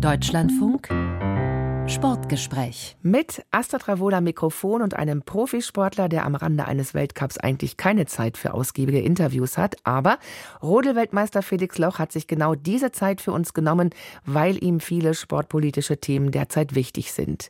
Deutschlandfunk 0.00 0.88
Sportgespräch. 1.88 2.98
Mit 3.00 3.46
Asta 3.50 3.78
Travola 3.78 4.20
Mikrofon 4.20 4.82
und 4.82 4.92
einem 4.92 5.22
Profisportler, 5.22 6.10
der 6.10 6.26
am 6.26 6.34
Rande 6.34 6.66
eines 6.66 6.92
Weltcups 6.92 7.38
eigentlich 7.38 7.78
keine 7.78 8.04
Zeit 8.04 8.36
für 8.36 8.52
ausgiebige 8.52 9.00
Interviews 9.00 9.56
hat. 9.56 9.76
Aber 9.84 10.18
Rodelweltmeister 10.62 11.40
Felix 11.40 11.78
Loch 11.78 11.98
hat 11.98 12.12
sich 12.12 12.26
genau 12.26 12.54
diese 12.54 12.92
Zeit 12.92 13.22
für 13.22 13.32
uns 13.32 13.54
genommen, 13.54 13.88
weil 14.26 14.62
ihm 14.62 14.80
viele 14.80 15.14
sportpolitische 15.14 15.98
Themen 15.98 16.30
derzeit 16.30 16.74
wichtig 16.74 17.14
sind. 17.14 17.48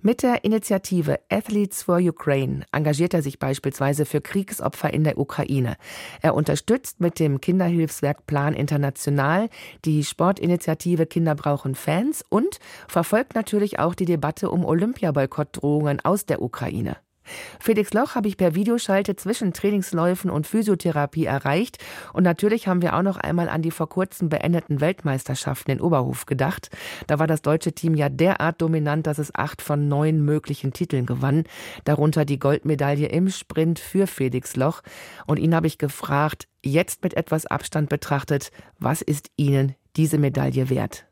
Mit 0.00 0.22
der 0.22 0.44
Initiative 0.44 1.18
Athletes 1.28 1.82
for 1.82 1.98
Ukraine 1.98 2.64
engagiert 2.70 3.12
er 3.12 3.22
sich 3.22 3.40
beispielsweise 3.40 4.06
für 4.06 4.20
Kriegsopfer 4.20 4.94
in 4.94 5.02
der 5.02 5.18
Ukraine. 5.18 5.76
Er 6.22 6.36
unterstützt 6.36 7.00
mit 7.00 7.18
dem 7.18 7.40
Kinderhilfswerk 7.40 8.24
Plan 8.26 8.54
International 8.54 9.48
die 9.84 10.04
Sportinitiative 10.04 11.06
Kinder 11.06 11.34
brauchen 11.34 11.74
Fans 11.74 12.24
und 12.28 12.60
verfolgt 12.86 13.34
natürlich 13.34 13.79
auch 13.80 13.94
die 13.94 14.04
Debatte 14.04 14.50
um 14.50 14.64
Olympiaboykottdrohungen 14.64 16.00
aus 16.00 16.26
der 16.26 16.42
Ukraine. 16.42 16.96
Felix 17.58 17.92
Loch 17.92 18.14
habe 18.14 18.28
ich 18.28 18.36
per 18.36 18.54
Videoschalte 18.54 19.16
zwischen 19.16 19.52
Trainingsläufen 19.52 20.30
und 20.30 20.46
Physiotherapie 20.46 21.26
erreicht. 21.26 21.78
Und 22.12 22.24
natürlich 22.24 22.68
haben 22.68 22.82
wir 22.82 22.96
auch 22.96 23.02
noch 23.02 23.16
einmal 23.16 23.48
an 23.48 23.62
die 23.62 23.70
vor 23.70 23.88
kurzem 23.88 24.28
beendeten 24.28 24.80
Weltmeisterschaften 24.80 25.72
in 25.72 25.80
Oberhof 25.80 26.26
gedacht. 26.26 26.70
Da 27.06 27.18
war 27.18 27.26
das 27.26 27.42
deutsche 27.42 27.72
Team 27.72 27.94
ja 27.94 28.08
derart 28.08 28.60
dominant, 28.60 29.06
dass 29.06 29.18
es 29.18 29.34
acht 29.34 29.62
von 29.62 29.88
neun 29.88 30.24
möglichen 30.24 30.72
Titeln 30.72 31.06
gewann. 31.06 31.44
Darunter 31.84 32.24
die 32.24 32.38
Goldmedaille 32.38 33.08
im 33.08 33.28
Sprint 33.28 33.78
für 33.78 34.06
Felix 34.06 34.56
Loch. 34.56 34.82
Und 35.26 35.38
ihn 35.38 35.54
habe 35.54 35.66
ich 35.66 35.78
gefragt, 35.78 36.48
jetzt 36.64 37.02
mit 37.02 37.14
etwas 37.14 37.46
Abstand 37.46 37.88
betrachtet, 37.88 38.50
was 38.78 39.02
ist 39.02 39.30
Ihnen 39.36 39.74
diese 39.96 40.18
Medaille 40.18 40.70
wert? 40.70 41.09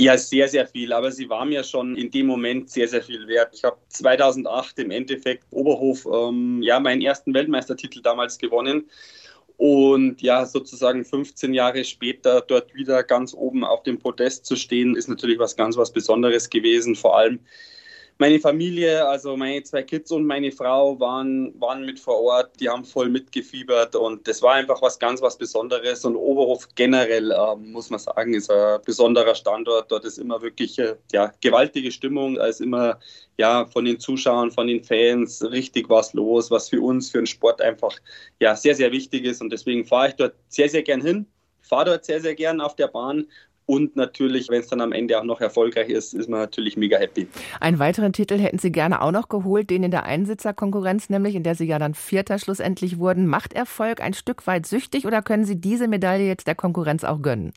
Ja, 0.00 0.16
sehr, 0.16 0.48
sehr 0.48 0.66
viel. 0.66 0.94
Aber 0.94 1.12
sie 1.12 1.28
war 1.28 1.44
mir 1.44 1.62
schon 1.62 1.94
in 1.94 2.10
dem 2.10 2.26
Moment 2.26 2.70
sehr, 2.70 2.88
sehr 2.88 3.02
viel 3.02 3.28
wert. 3.28 3.50
Ich 3.54 3.64
habe 3.64 3.76
2008 3.88 4.78
im 4.78 4.90
Endeffekt 4.90 5.44
Oberhof 5.50 6.06
ähm, 6.10 6.62
ja 6.62 6.80
meinen 6.80 7.02
ersten 7.02 7.34
Weltmeistertitel 7.34 8.00
damals 8.00 8.38
gewonnen. 8.38 8.88
Und 9.58 10.22
ja, 10.22 10.46
sozusagen 10.46 11.04
15 11.04 11.52
Jahre 11.52 11.84
später 11.84 12.40
dort 12.40 12.74
wieder 12.74 13.02
ganz 13.02 13.34
oben 13.34 13.62
auf 13.62 13.82
dem 13.82 13.98
Podest 13.98 14.46
zu 14.46 14.56
stehen, 14.56 14.96
ist 14.96 15.10
natürlich 15.10 15.38
was 15.38 15.54
ganz 15.54 15.76
was 15.76 15.92
Besonderes 15.92 16.48
gewesen. 16.48 16.96
Vor 16.96 17.18
allem, 17.18 17.40
meine 18.20 18.38
Familie, 18.38 19.08
also 19.08 19.34
meine 19.34 19.62
zwei 19.62 19.82
Kids 19.82 20.12
und 20.12 20.26
meine 20.26 20.52
Frau 20.52 21.00
waren, 21.00 21.58
waren 21.58 21.86
mit 21.86 21.98
vor 21.98 22.20
Ort, 22.20 22.60
die 22.60 22.68
haben 22.68 22.84
voll 22.84 23.08
mitgefiebert 23.08 23.96
und 23.96 24.28
das 24.28 24.42
war 24.42 24.52
einfach 24.54 24.82
was 24.82 24.98
ganz 24.98 25.22
was 25.22 25.38
Besonderes. 25.38 26.04
Und 26.04 26.16
Oberhof 26.16 26.68
generell, 26.74 27.30
äh, 27.30 27.56
muss 27.56 27.88
man 27.88 27.98
sagen, 27.98 28.34
ist 28.34 28.50
ein 28.50 28.78
besonderer 28.84 29.34
Standort. 29.34 29.90
Dort 29.90 30.04
ist 30.04 30.18
immer 30.18 30.42
wirklich 30.42 30.78
äh, 30.78 30.96
ja, 31.12 31.32
gewaltige 31.40 31.90
Stimmung, 31.90 32.34
da 32.34 32.44
ist 32.44 32.60
immer 32.60 33.00
ja, 33.38 33.64
von 33.64 33.86
den 33.86 33.98
Zuschauern, 33.98 34.50
von 34.50 34.66
den 34.66 34.84
Fans 34.84 35.42
richtig 35.42 35.88
was 35.88 36.12
los, 36.12 36.50
was 36.50 36.68
für 36.68 36.82
uns, 36.82 37.10
für 37.10 37.18
den 37.18 37.26
Sport 37.26 37.62
einfach 37.62 37.96
ja, 38.38 38.54
sehr, 38.54 38.74
sehr 38.74 38.92
wichtig 38.92 39.24
ist. 39.24 39.40
Und 39.40 39.50
deswegen 39.50 39.86
fahre 39.86 40.10
ich 40.10 40.16
dort 40.16 40.34
sehr, 40.48 40.68
sehr 40.68 40.82
gern 40.82 41.00
hin 41.00 41.26
fahre 41.70 41.84
dort 41.86 42.04
sehr, 42.04 42.20
sehr 42.20 42.34
gern 42.34 42.60
auf 42.60 42.74
der 42.74 42.88
Bahn 42.88 43.26
und 43.70 43.94
natürlich, 43.94 44.48
wenn 44.48 44.58
es 44.58 44.66
dann 44.66 44.80
am 44.80 44.90
Ende 44.90 45.16
auch 45.16 45.22
noch 45.22 45.40
erfolgreich 45.40 45.90
ist, 45.90 46.12
ist 46.12 46.28
man 46.28 46.40
natürlich 46.40 46.76
mega 46.76 46.98
happy. 46.98 47.28
Einen 47.60 47.78
weiteren 47.78 48.12
Titel 48.12 48.36
hätten 48.36 48.58
Sie 48.58 48.72
gerne 48.72 49.00
auch 49.00 49.12
noch 49.12 49.28
geholt, 49.28 49.70
den 49.70 49.84
in 49.84 49.92
der 49.92 50.02
Einsitzerkonkurrenz, 50.06 51.08
nämlich 51.08 51.36
in 51.36 51.44
der 51.44 51.54
Sie 51.54 51.66
ja 51.66 51.78
dann 51.78 51.94
Vierter 51.94 52.40
schlussendlich 52.40 52.98
wurden. 52.98 53.28
Macht 53.28 53.52
Erfolg 53.52 54.00
ein 54.00 54.12
Stück 54.12 54.48
weit 54.48 54.66
süchtig 54.66 55.06
oder 55.06 55.22
können 55.22 55.44
Sie 55.44 55.60
diese 55.60 55.86
Medaille 55.86 56.26
jetzt 56.26 56.48
der 56.48 56.56
Konkurrenz 56.56 57.04
auch 57.04 57.22
gönnen? 57.22 57.52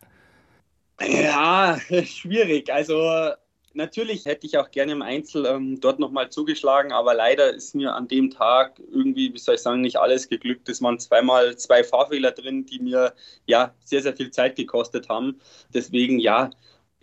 Ja, 1.01 1.79
schwierig. 2.03 2.71
Also 2.71 3.31
Natürlich 3.75 4.25
hätte 4.25 4.45
ich 4.45 4.57
auch 4.59 4.69
gerne 4.69 4.91
im 4.91 5.01
Einzel 5.01 5.47
ähm, 5.47 5.79
dort 5.79 5.97
nochmal 5.97 6.29
zugeschlagen, 6.29 6.91
aber 6.91 7.15
leider 7.15 7.51
ist 7.51 7.73
mir 7.73 7.95
an 7.95 8.07
dem 8.07 8.29
Tag 8.29 8.79
irgendwie, 8.91 9.33
wie 9.33 9.39
soll 9.39 9.55
ich 9.55 9.61
sagen, 9.61 9.81
nicht 9.81 9.97
alles 9.97 10.29
geglückt. 10.29 10.69
Es 10.69 10.81
waren 10.83 10.99
zweimal 10.99 11.55
zwei 11.57 11.83
Fahrfehler 11.83 12.31
drin, 12.31 12.67
die 12.67 12.77
mir 12.77 13.13
ja 13.47 13.73
sehr, 13.83 14.03
sehr 14.03 14.15
viel 14.15 14.29
Zeit 14.29 14.55
gekostet 14.57 15.09
haben. 15.09 15.39
Deswegen 15.73 16.19
ja, 16.19 16.51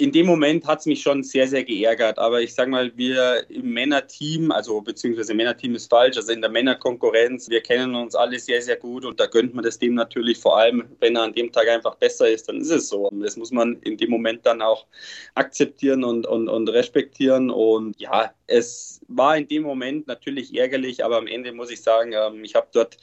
in 0.01 0.13
dem 0.13 0.27
Moment 0.27 0.67
hat 0.67 0.81
es 0.81 0.87
mich 0.87 1.03
schon 1.03 1.23
sehr, 1.23 1.47
sehr 1.47 1.63
geärgert. 1.63 2.19
Aber 2.19 2.41
ich 2.41 2.55
sage 2.55 2.71
mal, 2.71 2.91
wir 2.97 3.45
im 3.51 3.71
Männerteam, 3.73 4.51
also 4.51 4.81
beziehungsweise 4.81 5.35
Männerteam 5.35 5.75
ist 5.75 5.91
falsch, 5.91 6.17
also 6.17 6.33
in 6.33 6.41
der 6.41 6.51
Männerkonkurrenz, 6.51 7.51
wir 7.51 7.61
kennen 7.61 7.95
uns 7.95 8.15
alle 8.15 8.39
sehr, 8.39 8.63
sehr 8.63 8.77
gut 8.77 9.05
und 9.05 9.21
da 9.21 9.27
gönnt 9.27 9.55
man 9.55 9.63
das 9.63 9.79
dem 9.79 9.95
natürlich 9.95 10.39
vor 10.39 10.57
allem, 10.57 10.85
wenn 11.01 11.17
er 11.17 11.23
an 11.23 11.35
dem 11.35 11.53
Tag 11.53 11.69
einfach 11.69 11.97
besser 11.97 12.31
ist, 12.31 12.49
dann 12.49 12.63
ist 12.63 12.71
es 12.71 12.89
so. 12.89 13.09
Und 13.09 13.21
das 13.21 13.37
muss 13.37 13.51
man 13.51 13.77
in 13.83 13.99
dem 13.99 14.11
Moment 14.11 14.47
dann 14.47 14.63
auch 14.63 14.87
akzeptieren 15.35 16.03
und, 16.03 16.27
und, 16.27 16.49
und 16.49 16.69
respektieren. 16.71 17.51
Und 17.51 18.01
ja, 18.01 18.33
es 18.47 19.03
war 19.09 19.37
in 19.37 19.49
dem 19.49 19.65
Moment 19.65 20.07
natürlich 20.07 20.57
ärgerlich, 20.57 21.05
aber 21.05 21.19
am 21.19 21.27
Ende 21.27 21.53
muss 21.53 21.71
ich 21.71 21.83
sagen, 21.83 22.13
ähm, 22.15 22.43
ich 22.43 22.55
habe 22.55 22.69
dort 22.73 22.97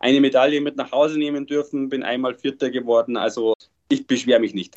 eine 0.00 0.20
Medaille 0.20 0.60
mit 0.60 0.76
nach 0.76 0.90
Hause 0.90 1.16
nehmen 1.16 1.46
dürfen, 1.46 1.88
bin 1.88 2.02
einmal 2.02 2.34
Vierter 2.34 2.70
geworden. 2.70 3.16
Also 3.16 3.54
ich 3.90 4.06
beschwere 4.06 4.40
mich 4.40 4.54
nicht. 4.54 4.76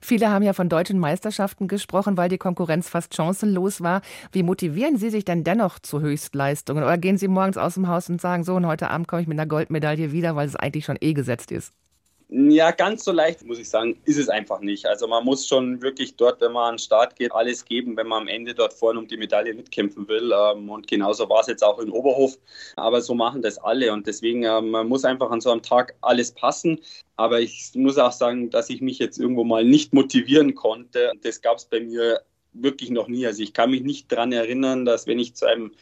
Viele 0.00 0.30
haben 0.30 0.42
ja 0.42 0.52
von 0.52 0.68
deutschen 0.68 0.98
Meisterschaften 0.98 1.68
gesprochen, 1.68 2.16
weil 2.16 2.28
die 2.28 2.38
Konkurrenz 2.38 2.88
fast 2.88 3.14
chancenlos 3.14 3.80
war. 3.80 4.02
Wie 4.32 4.42
motivieren 4.42 4.96
Sie 4.96 5.10
sich 5.10 5.24
denn 5.24 5.44
dennoch 5.44 5.78
zu 5.78 6.00
Höchstleistungen? 6.00 6.82
Oder 6.82 6.98
gehen 6.98 7.18
Sie 7.18 7.28
morgens 7.28 7.56
aus 7.56 7.74
dem 7.74 7.88
Haus 7.88 8.08
und 8.08 8.20
sagen, 8.20 8.44
so, 8.44 8.54
und 8.54 8.66
heute 8.66 8.90
Abend 8.90 9.06
komme 9.06 9.22
ich 9.22 9.28
mit 9.28 9.38
einer 9.38 9.48
Goldmedaille 9.48 10.12
wieder, 10.12 10.34
weil 10.34 10.48
es 10.48 10.56
eigentlich 10.56 10.84
schon 10.84 10.98
eh 11.00 11.12
gesetzt 11.12 11.52
ist? 11.52 11.72
Ja, 12.28 12.70
ganz 12.70 13.04
so 13.04 13.12
leicht, 13.12 13.44
muss 13.44 13.58
ich 13.58 13.68
sagen, 13.68 14.00
ist 14.06 14.16
es 14.16 14.28
einfach 14.28 14.60
nicht. 14.60 14.86
Also 14.86 15.06
man 15.06 15.24
muss 15.24 15.46
schon 15.46 15.82
wirklich 15.82 16.16
dort, 16.16 16.40
wenn 16.40 16.52
man 16.52 16.70
an 16.70 16.74
den 16.74 16.78
Start 16.78 17.16
geht, 17.16 17.32
alles 17.32 17.64
geben, 17.64 17.96
wenn 17.96 18.06
man 18.08 18.22
am 18.22 18.28
Ende 18.28 18.54
dort 18.54 18.72
vorne 18.72 18.98
um 18.98 19.06
die 19.06 19.18
Medaille 19.18 19.52
mitkämpfen 19.54 20.08
will. 20.08 20.32
Ähm, 20.32 20.70
und 20.70 20.86
genauso 20.86 21.28
war 21.28 21.40
es 21.42 21.48
jetzt 21.48 21.62
auch 21.62 21.78
in 21.78 21.90
Oberhof. 21.90 22.38
Aber 22.76 23.02
so 23.02 23.14
machen 23.14 23.42
das 23.42 23.58
alle. 23.58 23.92
Und 23.92 24.06
deswegen, 24.06 24.42
ähm, 24.44 24.70
man 24.70 24.88
muss 24.88 25.04
einfach 25.04 25.30
an 25.30 25.42
so 25.42 25.50
einem 25.50 25.62
Tag 25.62 25.94
alles 26.00 26.32
passen. 26.32 26.80
Aber 27.16 27.40
ich 27.40 27.70
muss 27.74 27.98
auch 27.98 28.12
sagen, 28.12 28.50
dass 28.50 28.70
ich 28.70 28.80
mich 28.80 28.98
jetzt 28.98 29.18
irgendwo 29.18 29.44
mal 29.44 29.64
nicht 29.64 29.92
motivieren 29.92 30.54
konnte. 30.54 31.12
Das 31.22 31.42
gab 31.42 31.58
es 31.58 31.66
bei 31.66 31.80
mir 31.80 32.22
wirklich 32.54 32.90
noch 32.90 33.06
nie. 33.06 33.26
Also 33.26 33.42
ich 33.42 33.52
kann 33.52 33.70
mich 33.70 33.82
nicht 33.82 34.10
daran 34.10 34.32
erinnern, 34.32 34.86
dass 34.86 35.06
wenn 35.06 35.18
ich 35.18 35.34
zu 35.34 35.46
einem 35.46 35.72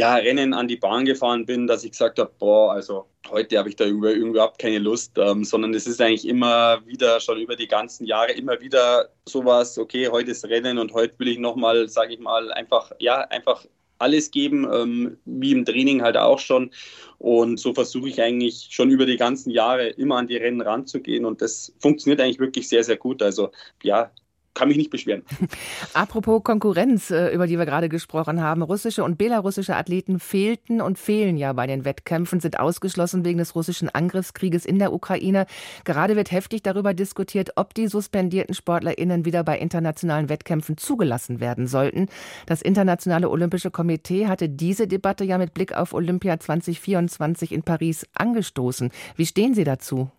ja, 0.00 0.14
Rennen 0.16 0.54
an 0.54 0.68
die 0.68 0.76
Bahn 0.76 1.04
gefahren 1.04 1.44
bin, 1.44 1.66
dass 1.66 1.82
ich 1.84 1.90
gesagt 1.90 2.18
habe, 2.20 2.30
boah, 2.38 2.72
also 2.72 3.06
heute 3.30 3.58
habe 3.58 3.68
ich 3.68 3.76
da 3.76 3.84
überhaupt 3.84 4.58
keine 4.58 4.78
Lust, 4.78 5.18
ähm, 5.18 5.44
sondern 5.44 5.74
es 5.74 5.86
ist 5.88 6.00
eigentlich 6.00 6.26
immer 6.28 6.86
wieder, 6.86 7.20
schon 7.20 7.40
über 7.40 7.56
die 7.56 7.66
ganzen 7.66 8.06
Jahre, 8.06 8.32
immer 8.32 8.60
wieder 8.60 9.08
sowas, 9.28 9.76
okay, 9.76 10.08
heute 10.08 10.30
ist 10.30 10.44
Rennen 10.44 10.78
und 10.78 10.92
heute 10.92 11.18
will 11.18 11.28
ich 11.28 11.38
nochmal, 11.38 11.88
sage 11.88 12.14
ich 12.14 12.20
mal, 12.20 12.52
einfach, 12.52 12.92
ja, 13.00 13.22
einfach 13.22 13.66
alles 13.98 14.30
geben, 14.30 14.68
ähm, 14.72 15.18
wie 15.24 15.50
im 15.50 15.64
Training 15.64 16.02
halt 16.02 16.16
auch 16.16 16.38
schon. 16.38 16.70
Und 17.18 17.58
so 17.58 17.74
versuche 17.74 18.08
ich 18.08 18.22
eigentlich 18.22 18.68
schon 18.70 18.90
über 18.90 19.06
die 19.06 19.16
ganzen 19.16 19.50
Jahre 19.50 19.88
immer 19.88 20.16
an 20.16 20.28
die 20.28 20.36
Rennen 20.36 20.60
ranzugehen 20.60 21.24
und 21.24 21.42
das 21.42 21.74
funktioniert 21.80 22.20
eigentlich 22.20 22.38
wirklich 22.38 22.68
sehr, 22.68 22.84
sehr 22.84 22.96
gut. 22.96 23.22
Also 23.22 23.50
ja, 23.82 24.12
kann 24.54 24.68
mich 24.68 24.76
nicht 24.76 24.90
beschweren. 24.90 25.22
Apropos 25.94 26.42
Konkurrenz, 26.42 27.10
äh, 27.10 27.32
über 27.32 27.46
die 27.46 27.58
wir 27.58 27.66
gerade 27.66 27.88
gesprochen 27.88 28.42
haben. 28.42 28.62
Russische 28.62 29.04
und 29.04 29.16
belarussische 29.16 29.76
Athleten 29.76 30.18
fehlten 30.18 30.80
und 30.80 30.98
fehlen 30.98 31.36
ja 31.36 31.52
bei 31.52 31.66
den 31.66 31.84
Wettkämpfen, 31.84 32.40
sind 32.40 32.58
ausgeschlossen 32.58 33.24
wegen 33.24 33.38
des 33.38 33.54
russischen 33.54 33.88
Angriffskrieges 33.88 34.66
in 34.66 34.78
der 34.78 34.92
Ukraine. 34.92 35.46
Gerade 35.84 36.16
wird 36.16 36.32
heftig 36.32 36.62
darüber 36.62 36.92
diskutiert, 36.92 37.52
ob 37.56 37.74
die 37.74 37.86
suspendierten 37.86 38.54
SportlerInnen 38.54 39.24
wieder 39.24 39.44
bei 39.44 39.58
internationalen 39.58 40.28
Wettkämpfen 40.28 40.76
zugelassen 40.76 41.40
werden 41.40 41.66
sollten. 41.66 42.08
Das 42.46 42.62
Internationale 42.62 43.30
Olympische 43.30 43.70
Komitee 43.70 44.26
hatte 44.26 44.48
diese 44.48 44.88
Debatte 44.88 45.24
ja 45.24 45.38
mit 45.38 45.54
Blick 45.54 45.72
auf 45.72 45.94
Olympia 45.94 46.40
2024 46.40 47.52
in 47.52 47.62
Paris 47.62 48.06
angestoßen. 48.14 48.90
Wie 49.16 49.26
stehen 49.26 49.54
Sie 49.54 49.64
dazu? 49.64 50.10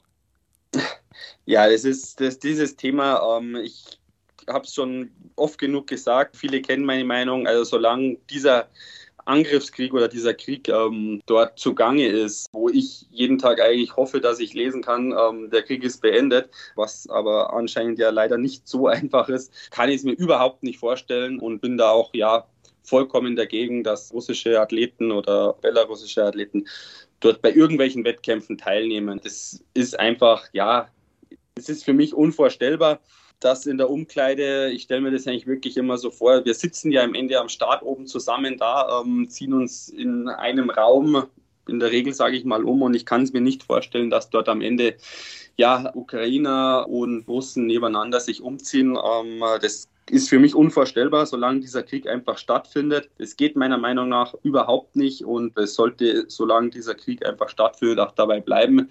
Ja, 1.45 1.69
das 1.69 1.83
ist 1.83 2.21
das, 2.21 2.39
dieses 2.39 2.75
Thema. 2.75 3.37
Ähm, 3.37 3.55
ich 3.55 3.98
habe 4.49 4.65
es 4.65 4.73
schon 4.73 5.11
oft 5.35 5.57
genug 5.57 5.87
gesagt, 5.87 6.35
viele 6.35 6.61
kennen 6.61 6.85
meine 6.85 7.05
Meinung. 7.05 7.47
Also 7.47 7.63
solange 7.63 8.17
dieser 8.29 8.67
Angriffskrieg 9.25 9.93
oder 9.93 10.07
dieser 10.07 10.33
Krieg 10.33 10.67
ähm, 10.69 11.21
dort 11.25 11.59
zugange 11.59 12.07
ist, 12.07 12.47
wo 12.51 12.67
ich 12.69 13.05
jeden 13.11 13.37
Tag 13.37 13.61
eigentlich 13.61 13.95
hoffe, 13.95 14.19
dass 14.19 14.39
ich 14.39 14.53
lesen 14.53 14.81
kann, 14.81 15.13
ähm, 15.13 15.49
der 15.51 15.61
Krieg 15.61 15.83
ist 15.83 16.01
beendet, 16.01 16.49
was 16.75 17.07
aber 17.09 17.53
anscheinend 17.53 17.99
ja 17.99 18.09
leider 18.09 18.37
nicht 18.37 18.67
so 18.67 18.87
einfach 18.87 19.29
ist, 19.29 19.71
kann 19.71 19.89
ich 19.89 19.97
es 19.97 20.03
mir 20.03 20.13
überhaupt 20.13 20.63
nicht 20.63 20.79
vorstellen 20.79 21.39
und 21.39 21.61
bin 21.61 21.77
da 21.77 21.91
auch 21.91 22.13
ja 22.13 22.47
vollkommen 22.83 23.35
dagegen, 23.35 23.83
dass 23.83 24.11
russische 24.11 24.59
Athleten 24.59 25.11
oder 25.11 25.53
belarussische 25.53 26.23
Athleten 26.23 26.67
dort 27.19 27.41
bei 27.41 27.51
irgendwelchen 27.51 28.03
Wettkämpfen 28.03 28.57
teilnehmen. 28.57 29.19
Das 29.23 29.63
ist 29.75 29.99
einfach, 29.99 30.47
ja, 30.53 30.89
es 31.55 31.69
ist 31.69 31.83
für 31.83 31.93
mich 31.93 32.15
unvorstellbar 32.15 32.99
das 33.39 33.65
in 33.65 33.77
der 33.77 33.89
Umkleide, 33.89 34.69
ich 34.71 34.83
stelle 34.83 35.01
mir 35.01 35.11
das 35.11 35.27
eigentlich 35.27 35.47
wirklich 35.47 35.77
immer 35.77 35.97
so 35.97 36.11
vor, 36.11 36.43
wir 36.45 36.53
sitzen 36.53 36.91
ja 36.91 37.03
am 37.03 37.15
Ende 37.15 37.39
am 37.39 37.49
Start 37.49 37.83
oben 37.83 38.07
zusammen 38.07 38.57
da, 38.57 39.01
ähm, 39.01 39.29
ziehen 39.29 39.53
uns 39.53 39.89
in 39.89 40.27
einem 40.27 40.69
Raum, 40.69 41.23
in 41.67 41.79
der 41.79 41.91
Regel 41.91 42.13
sage 42.13 42.35
ich 42.35 42.45
mal 42.45 42.63
um 42.63 42.81
und 42.81 42.95
ich 42.95 43.05
kann 43.05 43.23
es 43.23 43.33
mir 43.33 43.41
nicht 43.41 43.63
vorstellen, 43.63 44.09
dass 44.09 44.29
dort 44.29 44.49
am 44.49 44.61
Ende 44.61 44.95
ja, 45.55 45.91
Ukrainer 45.93 46.87
und 46.87 47.27
Russen 47.27 47.67
nebeneinander 47.67 48.19
sich 48.19 48.41
umziehen. 48.41 48.97
Ähm, 48.97 49.43
das 49.61 49.89
ist 50.09 50.29
für 50.29 50.39
mich 50.39 50.55
unvorstellbar, 50.55 51.25
solange 51.25 51.59
dieser 51.59 51.83
Krieg 51.83 52.07
einfach 52.07 52.37
stattfindet. 52.37 53.09
Es 53.17 53.37
geht 53.37 53.55
meiner 53.55 53.77
Meinung 53.77 54.09
nach 54.09 54.33
überhaupt 54.43 54.95
nicht 54.95 55.23
und 55.23 55.57
es 55.57 55.75
sollte, 55.75 56.25
solange 56.27 56.69
dieser 56.69 56.95
Krieg 56.95 57.25
einfach 57.25 57.49
stattfindet, 57.49 57.99
auch 57.99 58.13
dabei 58.13 58.39
bleiben. 58.39 58.89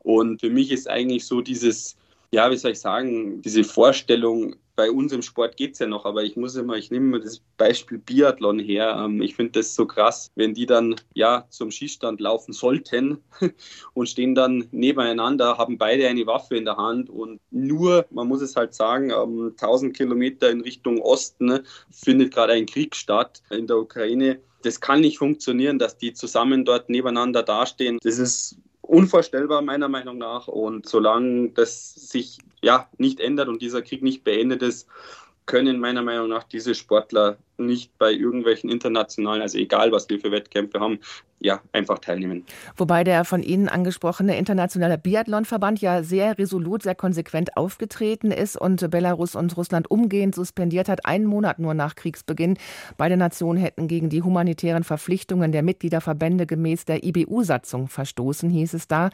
Und 0.00 0.40
für 0.40 0.50
mich 0.50 0.72
ist 0.72 0.88
eigentlich 0.88 1.26
so 1.26 1.40
dieses, 1.40 1.96
ja, 2.30 2.50
wie 2.50 2.56
soll 2.56 2.72
ich 2.72 2.80
sagen, 2.80 3.42
diese 3.42 3.64
Vorstellung, 3.64 4.56
bei 4.76 4.90
uns 4.90 5.10
im 5.12 5.22
Sport 5.22 5.56
geht 5.56 5.72
es 5.72 5.78
ja 5.78 5.86
noch, 5.86 6.04
aber 6.04 6.22
ich 6.22 6.36
muss 6.36 6.54
immer, 6.54 6.74
ich 6.74 6.90
nehme 6.90 7.06
mal 7.06 7.20
das 7.20 7.40
Beispiel 7.56 7.98
Biathlon 7.98 8.58
her. 8.58 9.02
Ähm, 9.02 9.22
ich 9.22 9.34
finde 9.34 9.52
das 9.52 9.74
so 9.74 9.86
krass, 9.86 10.30
wenn 10.36 10.52
die 10.52 10.66
dann 10.66 10.96
ja 11.14 11.46
zum 11.48 11.70
Schießstand 11.70 12.20
laufen 12.20 12.52
sollten 12.52 13.18
und 13.94 14.08
stehen 14.08 14.34
dann 14.34 14.68
nebeneinander, 14.70 15.56
haben 15.56 15.78
beide 15.78 16.06
eine 16.06 16.26
Waffe 16.26 16.56
in 16.56 16.66
der 16.66 16.76
Hand 16.76 17.08
und 17.08 17.40
nur, 17.50 18.04
man 18.10 18.28
muss 18.28 18.42
es 18.42 18.54
halt 18.54 18.74
sagen, 18.74 19.10
1000 19.12 19.58
ähm, 19.62 19.92
Kilometer 19.94 20.50
in 20.50 20.60
Richtung 20.60 21.00
Osten 21.00 21.46
ne, 21.46 21.62
findet 21.90 22.34
gerade 22.34 22.52
ein 22.52 22.66
Krieg 22.66 22.94
statt 22.94 23.42
in 23.50 23.66
der 23.66 23.78
Ukraine. 23.78 24.38
Das 24.62 24.80
kann 24.80 25.00
nicht 25.00 25.18
funktionieren, 25.18 25.78
dass 25.78 25.96
die 25.96 26.12
zusammen 26.12 26.64
dort 26.64 26.90
nebeneinander 26.90 27.42
dastehen. 27.42 27.98
Das 28.02 28.18
ist 28.18 28.58
unvorstellbar 28.86 29.62
meiner 29.62 29.88
Meinung 29.88 30.18
nach. 30.18 30.48
Und 30.48 30.88
solange 30.88 31.50
das 31.50 31.94
sich 31.94 32.38
ja 32.62 32.88
nicht 32.98 33.20
ändert 33.20 33.48
und 33.48 33.62
dieser 33.62 33.82
Krieg 33.82 34.02
nicht 34.02 34.24
beendet 34.24 34.62
ist, 34.62 34.88
können 35.46 35.78
meiner 35.78 36.02
Meinung 36.02 36.28
nach 36.28 36.42
diese 36.42 36.74
Sportler 36.74 37.38
nicht 37.56 37.96
bei 37.98 38.12
irgendwelchen 38.12 38.68
internationalen, 38.68 39.40
also 39.40 39.56
egal 39.58 39.92
was 39.92 40.08
wir 40.10 40.20
für 40.20 40.30
Wettkämpfe 40.30 40.80
haben, 40.80 40.98
ja, 41.38 41.60
einfach 41.72 41.98
teilnehmen. 41.98 42.44
Wobei 42.76 43.04
der 43.04 43.24
von 43.24 43.42
Ihnen 43.42 43.68
angesprochene 43.68 44.36
internationale 44.36 44.98
Biathlonverband 44.98 45.80
ja 45.80 46.02
sehr 46.02 46.38
resolut, 46.38 46.82
sehr 46.82 46.94
konsequent 46.94 47.56
aufgetreten 47.56 48.30
ist 48.30 48.56
und 48.56 48.90
Belarus 48.90 49.36
und 49.36 49.56
Russland 49.56 49.90
umgehend 49.90 50.34
suspendiert 50.34 50.88
hat, 50.88 51.06
einen 51.06 51.26
Monat 51.26 51.58
nur 51.58 51.74
nach 51.74 51.94
Kriegsbeginn. 51.94 52.58
Beide 52.96 53.16
Nationen 53.16 53.58
hätten 53.58 53.86
gegen 53.86 54.08
die 54.08 54.22
humanitären 54.22 54.84
Verpflichtungen 54.84 55.52
der 55.52 55.62
Mitgliederverbände 55.62 56.46
gemäß 56.46 56.84
der 56.86 57.04
IBU-Satzung 57.04 57.88
verstoßen, 57.88 58.50
hieß 58.50 58.74
es 58.74 58.88
da. 58.88 59.10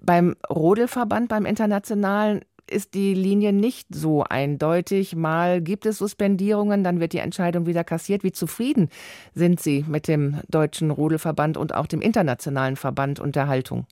Beim 0.00 0.36
Rodelverband, 0.48 1.28
beim 1.28 1.44
internationalen, 1.44 2.44
ist 2.70 2.94
die 2.94 3.14
Linie 3.14 3.52
nicht 3.52 3.88
so 3.94 4.24
eindeutig. 4.24 5.16
Mal 5.16 5.60
gibt 5.60 5.86
es 5.86 5.98
Suspendierungen, 5.98 6.84
dann 6.84 7.00
wird 7.00 7.12
die 7.12 7.18
Entscheidung 7.18 7.66
wieder 7.66 7.84
kassiert. 7.84 8.24
Wie 8.24 8.32
zufrieden 8.32 8.88
sind 9.34 9.60
Sie 9.60 9.84
mit 9.88 10.08
dem 10.08 10.40
Deutschen 10.48 10.90
Rodelverband 10.90 11.56
und 11.56 11.74
auch 11.74 11.86
dem 11.86 12.00
Internationalen 12.00 12.76
Verband 12.76 13.20
Unterhaltung? 13.20 13.86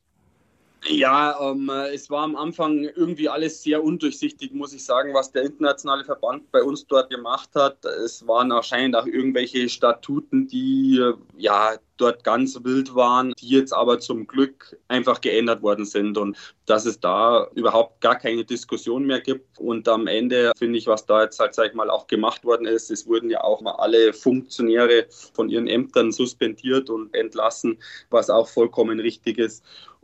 Ja, 0.89 1.39
ähm, 1.41 1.71
es 1.93 2.11
war 2.11 2.25
am 2.25 2.35
Anfang 2.35 2.83
irgendwie 2.83 3.29
alles 3.29 3.63
sehr 3.63 3.85
undurchsichtig, 3.85 4.53
muss 4.53 4.73
ich 4.73 4.85
sagen, 4.85 5.15
was 5.15 5.31
der 5.31 5.45
internationale 5.45 6.05
Verband 6.05 6.51
bei 6.51 6.61
uns 6.61 6.87
dort 6.87 7.09
gemacht 7.09 7.51
hat. 7.55 7.85
Es 7.85 8.27
waren 8.27 8.51
anscheinend 8.51 8.97
auch 8.97 9.07
irgendwelche 9.07 9.69
Statuten, 9.69 10.49
die 10.49 11.01
ja 11.37 11.77
dort 11.99 12.25
ganz 12.25 12.59
wild 12.65 12.97
waren, 12.97 13.33
die 13.39 13.51
jetzt 13.51 13.73
aber 13.73 14.01
zum 14.01 14.27
Glück 14.27 14.77
einfach 14.89 15.21
geändert 15.21 15.63
worden 15.63 15.85
sind 15.85 16.19
und 16.19 16.37
dass 16.67 16.85
es 16.85 16.99
da 16.99 17.47
überhaupt 17.55 18.01
gar 18.01 18.19
keine 18.19 18.45
Diskussion 18.45 19.05
mehr 19.07 19.21
gibt. 19.21 19.61
Und 19.61 19.87
am 19.89 20.09
Ende 20.09 20.51
finde 20.59 20.79
ich, 20.79 20.89
was 20.89 21.07
da 21.07 21.23
jetzt 21.23 21.39
halt, 21.39 21.55
sag 21.55 21.69
ich 21.69 21.75
mal, 21.75 21.91
auch 21.91 22.09
gemacht 22.09 22.45
worden 22.45 22.67
ist, 22.67 22.91
es 22.91 23.07
wurden 23.07 23.31
ja 23.31 23.45
auch 23.45 23.61
mal 23.61 23.77
alle 23.77 24.13
Funktionäre 24.13 25.07
von 25.33 25.49
ihren 25.49 25.69
Ämtern 25.69 26.11
suspendiert 26.11 26.91
und 26.91 27.15
entlassen, 27.15 27.79
was 28.11 28.31
auch 28.31 28.49
vollkommen 28.49 28.99
richtig 28.99 29.39
ist 29.39 29.63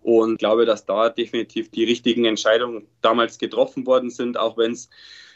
und 0.08 0.38
glaube, 0.38 0.64
dass 0.64 0.86
da 0.86 1.10
definitiv 1.10 1.70
die 1.70 1.84
richtigen 1.84 2.24
Entscheidungen 2.24 2.88
damals 3.02 3.36
getroffen 3.36 3.84
worden 3.84 4.08
sind, 4.08 4.38
auch 4.38 4.56
wenn 4.56 4.72
es 4.72 4.88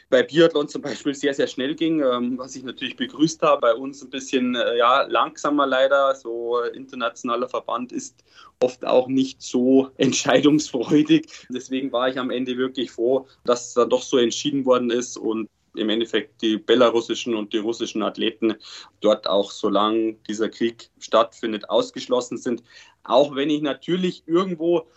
bei 0.09 0.23
Biathlon 0.23 0.67
zum 0.67 0.81
Beispiel 0.81 1.13
sehr, 1.13 1.35
sehr 1.35 1.45
schnell 1.45 1.75
ging, 1.75 2.01
ähm, 2.01 2.39
was 2.39 2.55
ich 2.55 2.63
natürlich 2.63 2.95
begrüßt 2.95 3.43
habe. 3.43 3.61
Bei 3.61 3.75
uns 3.75 4.01
ein 4.01 4.09
bisschen 4.09 4.55
äh, 4.55 4.77
ja, 4.79 5.03
langsamer 5.03 5.67
leider. 5.67 6.15
So 6.15 6.59
internationaler 6.63 7.47
Verband 7.47 7.91
ist 7.91 8.23
oft 8.59 8.83
auch 8.83 9.07
nicht 9.07 9.43
so 9.43 9.91
entscheidungsfreudig. 9.97 11.27
Deswegen 11.49 11.91
war 11.91 12.09
ich 12.09 12.17
am 12.17 12.31
Ende 12.31 12.57
wirklich 12.57 12.89
froh, 12.89 13.27
dass 13.45 13.75
da 13.75 13.85
doch 13.85 14.01
so 14.01 14.17
entschieden 14.17 14.65
worden 14.65 14.89
ist 14.89 15.17
und 15.17 15.49
im 15.75 15.89
Endeffekt 15.89 16.41
die 16.41 16.57
belarussischen 16.57 17.35
und 17.35 17.53
die 17.53 17.57
russischen 17.57 18.03
Athleten 18.03 18.55
dort 19.01 19.27
auch, 19.27 19.51
solange 19.51 20.13
dieser 20.27 20.49
Krieg 20.49 20.89
stattfindet, 20.99 21.69
ausgeschlossen 21.69 22.37
sind. 22.37 22.63
Auch 23.03 23.35
wenn 23.35 23.49
ich 23.49 23.61
natürlich 23.61 24.23
irgendwo 24.25 24.87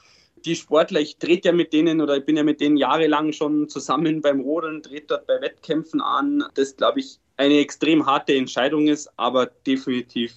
die 0.45 0.55
Sportler, 0.55 1.01
ich 1.01 1.19
trete 1.19 1.49
ja 1.49 1.55
mit 1.55 1.73
denen 1.73 2.01
oder 2.01 2.17
ich 2.17 2.25
bin 2.25 2.37
ja 2.37 2.45
mit 2.45 2.61
denen 2.61 2.77
jahrelang 2.77 3.33
schon 3.33 3.69
zusammen 3.69 4.21
beim 4.21 4.41
Rodeln, 4.41 4.83
trete 4.83 5.07
dort 5.09 5.27
bei 5.27 5.41
Wettkämpfen 5.41 6.01
an. 6.01 6.45
Das, 6.55 6.77
glaube 6.77 7.01
ich, 7.01 7.19
eine 7.37 7.59
extrem 7.59 8.07
harte 8.07 8.35
Entscheidung 8.35 8.87
ist, 8.87 9.11
aber 9.17 9.47
definitiv 9.47 10.33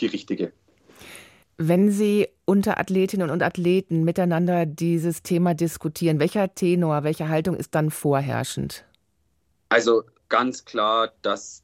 die 0.00 0.06
richtige. 0.06 0.52
Wenn 1.56 1.90
Sie 1.90 2.28
unter 2.46 2.78
Athletinnen 2.80 3.30
und 3.30 3.42
Athleten 3.42 4.02
miteinander 4.02 4.66
dieses 4.66 5.22
Thema 5.22 5.54
diskutieren, 5.54 6.18
welcher 6.18 6.52
Tenor, 6.54 7.04
welche 7.04 7.28
Haltung 7.28 7.56
ist 7.56 7.74
dann 7.74 7.90
vorherrschend? 7.90 8.84
Also 9.68 10.02
ganz 10.28 10.64
klar, 10.64 11.12
dass 11.22 11.62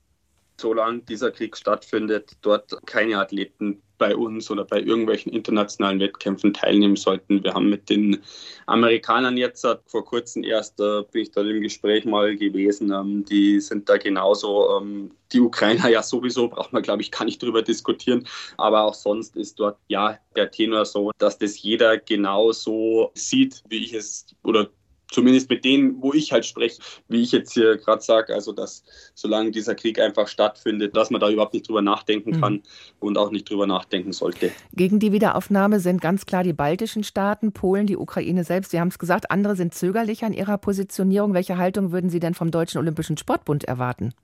solange 0.61 1.01
dieser 1.01 1.33
Krieg 1.33 1.57
stattfindet, 1.57 2.37
dort 2.43 2.87
keine 2.87 3.19
Athleten 3.19 3.83
bei 4.01 4.17
uns 4.17 4.51
oder 4.51 4.65
bei 4.65 4.81
irgendwelchen 4.81 5.31
internationalen 5.31 6.01
Wettkämpfen 6.01 6.55
teilnehmen 6.55 6.97
sollten. 6.97 7.45
Wir 7.45 7.53
haben 7.53 7.69
mit 7.69 7.91
den 7.91 8.23
Amerikanern 8.67 9.37
jetzt 9.37 9.67
vor 9.87 10.05
kurzem 10.05 10.43
erst, 10.43 10.81
äh, 10.81 11.03
bin 11.13 11.23
ich 11.23 11.31
da 11.31 11.43
im 11.43 11.61
Gespräch 11.61 12.07
mal 12.07 12.35
gewesen, 12.35 12.91
ähm, 12.91 13.27
die 13.27 13.61
sind 13.61 13.91
da 13.91 13.99
genauso, 13.99 14.79
ähm, 14.79 15.11
die 15.33 15.41
Ukrainer 15.41 15.89
ja 15.91 16.03
sowieso, 16.03 16.49
braucht 16.49 16.73
man 16.73 16.83
glaube 16.83 17.03
ich 17.03 17.11
gar 17.11 17.27
nicht 17.27 17.43
drüber 17.43 17.61
diskutieren, 17.61 18.27
aber 18.57 18.83
auch 18.83 18.95
sonst 18.95 19.37
ist 19.37 19.61
dort 19.61 19.77
ja 19.89 20.19
der 20.35 20.51
Tenor 20.51 20.87
so, 20.87 21.11
dass 21.19 21.39
das 21.39 21.63
jeder 21.63 21.99
genauso 21.99 23.11
sieht, 23.15 23.63
wie 23.69 23.85
ich 23.85 23.93
es 23.93 24.27
oder 24.43 24.71
zumindest 25.11 25.51
mit 25.51 25.65
denen, 25.65 26.01
wo 26.01 26.13
ich 26.13 26.33
halt 26.33 26.47
spreche, 26.47 26.81
wie 27.09 27.23
ich 27.23 27.33
jetzt 27.33 27.53
hier 27.53 27.77
gerade 27.77 28.03
sage, 28.03 28.35
also 28.35 28.53
dass 28.53 28.83
solange 29.15 29.51
dieser 29.51 29.75
Krieg 29.75 29.99
einfach 29.99 30.29
stattfindet, 30.29 30.97
dass 30.97 31.11
man 31.11 31.21
da 31.21 31.31
überhaupt 31.31 31.55
nicht 31.55 31.69
drüber 31.69 31.83
nachdenken 31.83 32.41
kann 32.41 32.55
mhm. 32.55 32.63
und 33.01 33.19
auch 33.19 33.31
nicht 33.31 33.49
drüber 33.49 33.67
nachdenken 33.67 34.13
sollte. 34.13 34.53
Gegen 34.73 34.99
die 34.99 35.13
Wiederaufnahme 35.13 35.81
sind 35.81 36.01
ganz 36.01 36.27
klar 36.27 36.45
die 36.45 36.53
baltischen 36.53 37.05
Staaten, 37.05 37.53
Polen, 37.53 37.87
die 37.87 37.97
Ukraine 37.97 38.45
selbst. 38.45 38.71
Sie 38.71 38.81
haben 38.81 38.89
es 38.89 38.99
gesagt, 38.99 39.31
andere 39.31 39.57
sind 39.57 39.75
zögerlich 39.75 40.25
an 40.25 40.33
ihrer 40.33 40.59
Positionierung. 40.59 41.35
Welche 41.35 41.59
Haltung 41.59 41.93
würden 41.93 42.11
Sie 42.11 42.21
denn 42.21 42.35
vom 42.35 42.51
Deutschen 42.51 42.79
Olympischen 42.79 43.17
Sportbund 43.17 43.65
erwarten? 43.65 44.15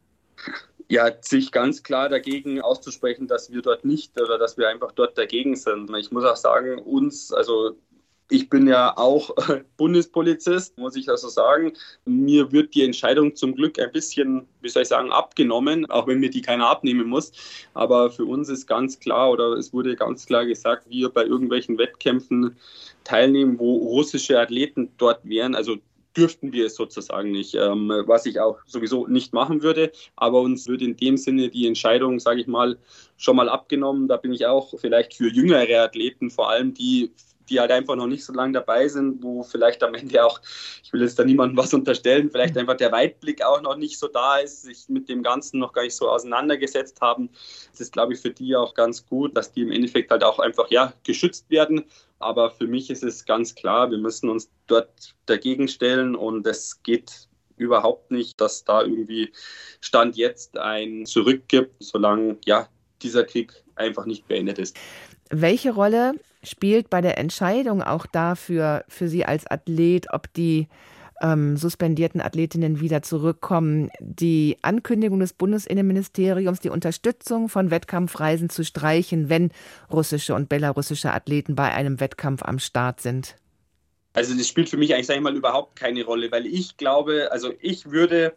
Ja, 0.89 1.11
sich 1.21 1.51
ganz 1.51 1.83
klar 1.83 2.09
dagegen 2.09 2.61
auszusprechen, 2.61 3.27
dass 3.27 3.51
wir 3.51 3.61
dort 3.61 3.85
nicht 3.85 4.21
oder 4.21 4.39
dass 4.39 4.57
wir 4.57 4.69
einfach 4.69 4.93
dort 4.93 5.19
dagegen 5.19 5.57
sind. 5.57 5.91
Ich 5.97 6.13
muss 6.13 6.25
auch 6.25 6.37
sagen, 6.37 6.79
uns, 6.79 7.33
also 7.33 7.77
ich 8.29 8.49
bin 8.51 8.67
ja 8.67 8.97
auch 8.97 9.31
Bundespolizist, 9.77 10.77
muss 10.79 10.97
ich 10.97 11.09
also 11.09 11.29
sagen. 11.29 11.73
Mir 12.05 12.51
wird 12.51 12.75
die 12.75 12.83
Entscheidung 12.83 13.37
zum 13.37 13.55
Glück 13.55 13.79
ein 13.79 13.93
bisschen, 13.93 14.47
wie 14.63 14.69
soll 14.69 14.83
ich 14.83 14.89
sagen, 14.89 15.13
abgenommen, 15.13 15.89
auch 15.91 16.07
wenn 16.07 16.19
mir 16.19 16.31
die 16.31 16.43
keiner 16.43 16.69
abnehmen 16.69 17.09
muss. 17.09 17.33
Aber 17.75 18.11
für 18.11 18.25
uns 18.25 18.49
ist 18.49 18.67
ganz 18.67 18.99
klar 18.99 19.31
oder 19.31 19.53
es 19.53 19.73
wurde 19.73 19.95
ganz 19.95 20.27
klar 20.27 20.45
gesagt, 20.45 20.91
wir 20.91 21.09
bei 21.09 21.25
irgendwelchen 21.25 21.79
Wettkämpfen 21.79 22.57
teilnehmen, 23.05 23.59
wo 23.59 23.77
russische 23.77 24.41
Athleten 24.41 24.91
dort 24.99 25.21
wären. 25.25 25.55
Also 25.55 25.77
dürften 26.17 26.53
wir 26.53 26.67
es 26.67 26.75
sozusagen 26.75 27.31
nicht, 27.31 27.55
ähm, 27.55 27.93
was 28.07 28.27
ich 28.27 28.41
auch 28.41 28.59
sowieso 28.67 29.07
nicht 29.07 29.35
machen 29.35 29.63
würde. 29.63 29.93
Aber 30.17 30.41
uns 30.41 30.67
wird 30.67 30.83
in 30.83 30.97
dem 30.97 31.17
Sinne 31.17 31.51
die 31.51 31.67
Entscheidung, 31.67 32.19
sage 32.19 32.41
ich 32.41 32.47
mal, 32.47 32.79
schon 33.19 33.37
mal 33.37 33.49
abgenommen. 33.49 34.09
Da 34.09 34.17
bin 34.17 34.33
ich 34.33 34.47
auch 34.47 34.75
vielleicht 34.79 35.15
für 35.15 35.29
jüngere 35.29 35.85
Athleten, 35.85 36.31
vor 36.31 36.51
allem 36.51 36.75
die 36.75 37.13
die 37.49 37.61
halt 37.61 37.71
einfach 37.71 37.97
noch 37.97 38.07
nicht 38.07 38.25
so 38.25 38.33
lange 38.33 38.53
dabei 38.53 38.89
sind, 38.89 39.23
wo 39.23 39.43
vielleicht 39.43 39.83
am 39.83 39.95
Ende 39.95 40.25
auch, 40.25 40.41
ich 40.83 40.93
will 40.93 41.03
jetzt 41.03 41.19
da 41.19 41.25
niemandem 41.25 41.57
was 41.57 41.73
unterstellen, 41.75 42.31
vielleicht 42.31 42.55
mhm. 42.55 42.61
einfach 42.61 42.77
der 42.77 42.93
Weitblick 42.93 43.45
auch 43.45 43.61
noch 43.63 43.77
nicht 43.77 43.99
so 43.99 44.09
da 44.09 44.39
ist, 44.39 44.63
sich 44.63 44.89
mit 44.89 45.09
dem 45.09 45.23
Ganzen 45.23 45.59
noch 45.59 45.73
gar 45.73 45.83
nicht 45.83 45.97
so 45.97 46.09
auseinandergesetzt 46.09 47.01
haben. 47.01 47.31
Das 47.71 47.81
ist, 47.81 47.93
glaube 47.93 48.15
ich, 48.15 48.21
für 48.21 48.31
die 48.31 48.57
auch 48.57 48.75
ganz 48.75 49.07
gut, 49.07 49.37
dass 49.37 49.53
die 49.53 49.63
im 49.63 49.73
Endeffekt 49.73 50.11
halt 50.11 50.25
auch 50.25 50.39
einfach, 50.39 50.71
ja, 50.71 50.93
geschützt 51.05 51.51
werden. 51.51 51.85
Aber 52.19 52.51
für 52.51 52.67
mich 52.67 52.91
ist 52.91 53.05
es 53.05 53.25
ganz 53.25 53.55
klar, 53.55 53.91
wir 53.91 53.99
müssen 53.99 54.31
uns 54.31 54.51
dort 54.67 55.15
dagegen 55.27 55.69
stellen 55.69 56.15
und 56.15 56.47
es 56.47 56.83
geht 56.83 57.29
überhaupt 57.57 58.11
nicht, 58.11 58.41
dass 58.41 58.65
da 58.65 58.83
irgendwie 58.83 59.33
Stand 59.81 60.17
jetzt 60.17 60.57
ein 60.59 61.07
Zurück 61.07 61.43
gibt, 61.49 61.83
solange 61.83 62.39
ja 62.45 62.69
dieser 63.03 63.25
Krieg 63.25 63.53
einfach 63.75 64.07
nicht 64.07 64.27
beendet 64.27 64.59
ist. 64.59 64.77
Welche 65.31 65.73
Rolle 65.73 66.15
spielt 66.43 66.91
bei 66.91 67.01
der 67.01 67.19
Entscheidung 67.19 67.83
auch 67.83 68.07
dafür, 68.07 68.85
für 68.89 69.09
Sie 69.09 69.25
als 69.25 69.47
Athlet, 69.47 70.13
ob 70.13 70.33
die 70.33 70.69
ähm, 71.23 71.57
suspendierten 71.57 72.21
Athletinnen 72.21 72.81
wieder 72.81 73.03
zurückkommen, 73.03 73.91
die 74.01 74.57
Ankündigung 74.63 75.19
des 75.21 75.33
Bundesinnenministeriums, 75.33 76.61
die 76.61 76.69
Unterstützung 76.69 77.49
von 77.49 77.71
Wettkampfreisen 77.71 78.51
zu 78.51 78.65
streichen, 78.65 79.29
wenn 79.29 79.51
russische 79.91 80.35
und 80.35 80.49
belarussische 80.49 81.13
Athleten 81.13 81.55
bei 81.55 81.73
einem 81.73 82.01
Wettkampf 82.01 82.43
am 82.43 82.59
Start 82.59 83.01
sind? 83.01 83.37
Also 84.13 84.35
das 84.35 84.49
spielt 84.49 84.69
für 84.69 84.79
mich 84.79 84.95
eigentlich, 84.95 85.07
sag 85.07 85.17
ich 85.17 85.23
mal, 85.23 85.37
überhaupt 85.37 85.77
keine 85.77 86.05
Rolle, 86.05 86.31
weil 86.33 86.47
ich 86.47 86.77
glaube, 86.77 87.29
also 87.33 87.53
ich 87.61 87.91
würde 87.91 88.35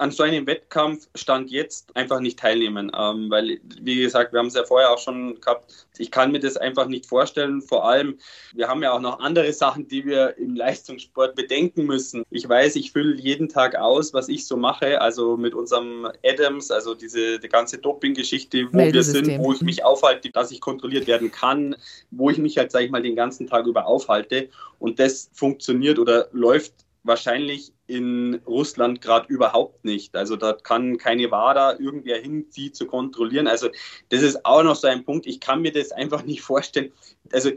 an 0.00 0.10
so 0.10 0.22
einem 0.22 0.46
Wettkampf 0.46 1.08
stand 1.14 1.50
jetzt 1.50 1.94
einfach 1.94 2.20
nicht 2.20 2.38
teilnehmen, 2.38 2.90
ähm, 2.98 3.28
weil, 3.28 3.60
wie 3.82 4.00
gesagt, 4.00 4.32
wir 4.32 4.38
haben 4.38 4.46
es 4.46 4.54
ja 4.54 4.64
vorher 4.64 4.90
auch 4.90 4.98
schon 4.98 5.38
gehabt, 5.38 5.70
ich 5.98 6.10
kann 6.10 6.32
mir 6.32 6.40
das 6.40 6.56
einfach 6.56 6.86
nicht 6.86 7.04
vorstellen. 7.04 7.60
Vor 7.60 7.86
allem, 7.86 8.16
wir 8.54 8.66
haben 8.66 8.82
ja 8.82 8.92
auch 8.92 9.00
noch 9.00 9.20
andere 9.20 9.52
Sachen, 9.52 9.88
die 9.88 10.06
wir 10.06 10.38
im 10.38 10.56
Leistungssport 10.56 11.34
bedenken 11.34 11.84
müssen. 11.84 12.24
Ich 12.30 12.48
weiß, 12.48 12.76
ich 12.76 12.92
fülle 12.92 13.20
jeden 13.20 13.50
Tag 13.50 13.76
aus, 13.76 14.14
was 14.14 14.30
ich 14.30 14.46
so 14.46 14.56
mache, 14.56 15.02
also 15.02 15.36
mit 15.36 15.54
unserem 15.54 16.08
Adams, 16.24 16.70
also 16.70 16.94
diese 16.94 17.38
die 17.38 17.48
ganze 17.48 17.76
Doping-Geschichte, 17.76 18.68
wo 18.72 18.78
wir 18.78 19.02
sind, 19.02 19.38
wo 19.38 19.52
ich 19.52 19.60
mich 19.60 19.84
aufhalte, 19.84 20.30
dass 20.30 20.50
ich 20.50 20.62
kontrolliert 20.62 21.08
werden 21.08 21.30
kann, 21.30 21.76
wo 22.10 22.30
ich 22.30 22.38
mich 22.38 22.56
halt, 22.56 22.72
sage 22.72 22.86
ich 22.86 22.90
mal, 22.90 23.02
den 23.02 23.16
ganzen 23.16 23.46
Tag 23.46 23.66
über 23.66 23.84
aufhalte. 23.84 24.48
Und 24.78 24.98
das 24.98 25.28
funktioniert 25.34 25.98
oder 25.98 26.28
läuft 26.32 26.72
wahrscheinlich 27.02 27.72
in 27.86 28.40
Russland 28.46 29.00
gerade 29.00 29.26
überhaupt 29.32 29.84
nicht. 29.84 30.16
Also 30.16 30.36
da 30.36 30.52
kann 30.52 30.98
keine 30.98 31.30
WADA 31.30 31.78
irgendwer 31.78 32.18
hin, 32.18 32.46
sie 32.50 32.72
zu 32.72 32.86
kontrollieren. 32.86 33.46
Also 33.46 33.68
das 34.10 34.22
ist 34.22 34.44
auch 34.44 34.62
noch 34.62 34.76
so 34.76 34.86
ein 34.86 35.04
Punkt. 35.04 35.26
Ich 35.26 35.40
kann 35.40 35.62
mir 35.62 35.72
das 35.72 35.92
einfach 35.92 36.24
nicht 36.24 36.42
vorstellen. 36.42 36.92
Also 37.32 37.50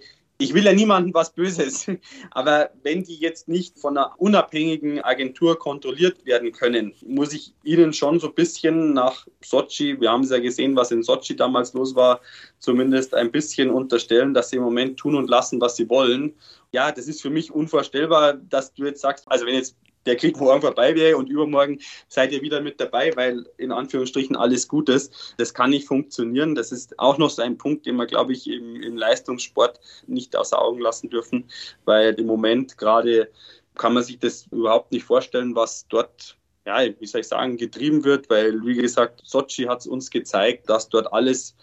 ich 0.43 0.53
will 0.53 0.65
ja 0.65 0.73
niemandem 0.73 1.13
was 1.13 1.33
Böses, 1.33 1.87
aber 2.31 2.69
wenn 2.83 3.03
die 3.03 3.15
jetzt 3.15 3.47
nicht 3.47 3.79
von 3.79 3.97
einer 3.97 4.13
unabhängigen 4.17 5.01
Agentur 5.01 5.57
kontrolliert 5.57 6.25
werden 6.25 6.51
können, 6.51 6.93
muss 7.05 7.33
ich 7.33 7.53
ihnen 7.63 7.93
schon 7.93 8.19
so 8.19 8.27
ein 8.27 8.35
bisschen 8.35 8.93
nach 8.93 9.25
Sochi, 9.41 9.99
wir 9.99 10.11
haben 10.11 10.23
es 10.23 10.29
ja 10.29 10.39
gesehen, 10.39 10.75
was 10.75 10.91
in 10.91 11.03
Sochi 11.03 11.35
damals 11.35 11.73
los 11.73 11.95
war, 11.95 12.19
zumindest 12.59 13.13
ein 13.13 13.31
bisschen 13.31 13.69
unterstellen, 13.69 14.33
dass 14.33 14.49
sie 14.49 14.57
im 14.57 14.63
Moment 14.63 14.97
tun 14.97 15.15
und 15.15 15.29
lassen, 15.29 15.61
was 15.61 15.75
sie 15.75 15.89
wollen. 15.89 16.33
Ja, 16.71 16.91
das 16.91 17.07
ist 17.07 17.21
für 17.21 17.29
mich 17.29 17.51
unvorstellbar, 17.51 18.33
dass 18.33 18.73
du 18.73 18.85
jetzt 18.85 19.01
sagst, 19.01 19.25
also 19.27 19.45
wenn 19.45 19.55
jetzt 19.55 19.77
der 20.05 20.15
Krieg 20.15 20.37
morgen 20.39 20.61
vorbei 20.61 20.95
wäre 20.95 21.17
und 21.17 21.29
übermorgen 21.29 21.79
seid 22.07 22.31
ihr 22.31 22.41
wieder 22.41 22.61
mit 22.61 22.79
dabei, 22.79 23.15
weil 23.15 23.45
in 23.57 23.71
Anführungsstrichen 23.71 24.35
alles 24.35 24.67
gut 24.67 24.89
ist. 24.89 25.35
Das 25.37 25.53
kann 25.53 25.69
nicht 25.69 25.87
funktionieren. 25.87 26.55
Das 26.55 26.71
ist 26.71 26.97
auch 26.99 27.17
noch 27.17 27.29
so 27.29 27.41
ein 27.41 27.57
Punkt, 27.57 27.85
den 27.85 27.95
wir, 27.95 28.05
glaube 28.05 28.33
ich, 28.33 28.49
im, 28.49 28.81
im 28.81 28.97
Leistungssport 28.97 29.79
nicht 30.07 30.35
außer 30.35 30.61
Augen 30.61 30.79
lassen 30.79 31.09
dürfen, 31.09 31.45
weil 31.85 32.13
im 32.15 32.25
Moment 32.25 32.77
gerade 32.77 33.29
kann 33.75 33.93
man 33.93 34.03
sich 34.03 34.19
das 34.19 34.45
überhaupt 34.51 34.91
nicht 34.91 35.05
vorstellen, 35.05 35.55
was 35.55 35.87
dort 35.87 36.37
ja, 36.65 36.79
wie 36.99 37.05
soll 37.05 37.21
ich 37.21 37.27
sagen, 37.27 37.57
getrieben 37.57 38.03
wird, 38.05 38.29
weil, 38.29 38.65
wie 38.65 38.75
gesagt, 38.75 39.21
Sochi 39.25 39.63
hat 39.63 39.81
es 39.81 39.87
uns 39.87 40.09
gezeigt, 40.09 40.69
dass 40.69 40.87
dort 40.87 41.11
alles 41.11 41.55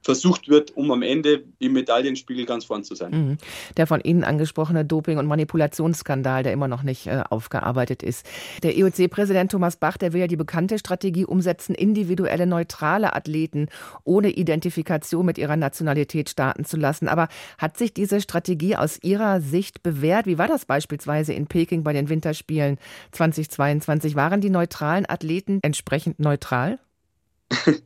versucht 0.00 0.48
wird, 0.48 0.76
um 0.76 0.90
am 0.90 1.02
Ende 1.02 1.44
im 1.58 1.72
Medaillenspiegel 1.72 2.46
ganz 2.46 2.64
vorn 2.64 2.84
zu 2.84 2.94
sein. 2.94 3.10
Mhm. 3.10 3.38
Der 3.76 3.86
von 3.86 4.00
Ihnen 4.00 4.24
angesprochene 4.24 4.84
Doping- 4.84 5.18
und 5.18 5.26
Manipulationsskandal, 5.26 6.42
der 6.42 6.52
immer 6.52 6.68
noch 6.68 6.82
nicht 6.82 7.06
äh, 7.06 7.22
aufgearbeitet 7.28 8.02
ist. 8.02 8.24
Der 8.62 8.76
IOC-Präsident 8.76 9.50
Thomas 9.50 9.76
Bach, 9.76 9.96
der 9.96 10.12
will 10.12 10.20
ja 10.20 10.26
die 10.26 10.36
bekannte 10.36 10.78
Strategie 10.78 11.24
umsetzen, 11.24 11.74
individuelle 11.74 12.46
neutrale 12.46 13.14
Athleten 13.14 13.68
ohne 14.04 14.30
Identifikation 14.30 15.26
mit 15.26 15.36
ihrer 15.36 15.56
Nationalität 15.56 16.30
starten 16.30 16.64
zu 16.64 16.76
lassen. 16.76 17.08
Aber 17.08 17.28
hat 17.58 17.76
sich 17.76 17.92
diese 17.92 18.20
Strategie 18.20 18.76
aus 18.76 18.98
Ihrer 19.02 19.40
Sicht 19.40 19.82
bewährt? 19.82 20.26
Wie 20.26 20.38
war 20.38 20.48
das 20.48 20.64
beispielsweise 20.64 21.32
in 21.32 21.46
Peking 21.46 21.82
bei 21.82 21.92
den 21.92 22.08
Winterspielen 22.08 22.78
2022? 23.12 24.14
Waren 24.14 24.40
die 24.40 24.50
neutralen 24.50 25.08
Athleten 25.08 25.58
entsprechend 25.62 26.18
neutral? 26.20 26.78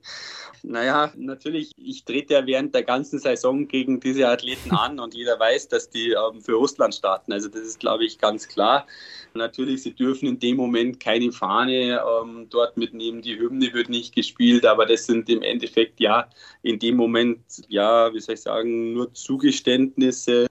Naja, 0.65 1.13
natürlich, 1.17 1.73
ich 1.77 2.05
trete 2.05 2.35
ja 2.35 2.47
während 2.47 2.73
der 2.73 2.85
ganzen 2.85 3.19
Saison 3.19 3.67
gegen 3.67 3.99
diese 3.99 4.29
Athleten 4.29 4.71
an 4.71 5.01
und 5.01 5.13
jeder 5.13 5.39
weiß, 5.41 5.67
dass 5.69 5.91
die 5.91 6.13
ähm, 6.13 6.41
für 6.41 6.53
Russland 6.53 6.95
starten. 6.95 7.33
Also 7.33 7.49
das 7.49 7.63
ist, 7.63 7.81
glaube 7.81 8.05
ich, 8.05 8.19
ganz 8.19 8.47
klar. 8.47 8.87
Natürlich, 9.35 9.83
sie 9.83 9.93
dürfen 9.93 10.29
in 10.29 10.39
dem 10.39 10.57
Moment 10.57 11.01
keine 11.01 11.33
Fahne 11.33 12.01
ähm, 12.01 12.47
dort 12.49 12.77
mitnehmen, 12.77 13.23
die 13.23 13.37
Hymne 13.37 13.73
wird 13.73 13.89
nicht 13.89 14.15
gespielt, 14.15 14.65
aber 14.65 14.87
das 14.87 15.07
sind 15.07 15.29
im 15.29 15.43
Endeffekt 15.43 15.99
ja 15.99 16.29
in 16.63 16.79
dem 16.79 16.97
Moment, 16.97 17.41
ja, 17.69 18.15
wie 18.15 18.21
soll 18.21 18.35
ich 18.37 18.43
sagen, 18.43 18.93
nur 18.93 19.13
Zugeständnisse 19.15 20.47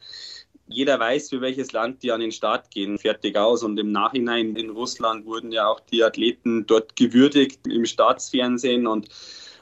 jeder 0.71 0.99
weiß, 0.99 1.29
für 1.29 1.41
welches 1.41 1.71
Land 1.71 2.03
die 2.03 2.11
an 2.11 2.21
den 2.21 2.31
Start 2.31 2.71
gehen, 2.71 2.97
fertig 2.97 3.37
aus. 3.37 3.63
Und 3.63 3.77
im 3.79 3.91
Nachhinein 3.91 4.55
in 4.55 4.69
Russland 4.69 5.25
wurden 5.25 5.51
ja 5.51 5.67
auch 5.67 5.79
die 5.79 6.03
Athleten 6.03 6.65
dort 6.65 6.95
gewürdigt 6.95 7.67
im 7.67 7.85
Staatsfernsehen 7.85 8.87
und 8.87 9.07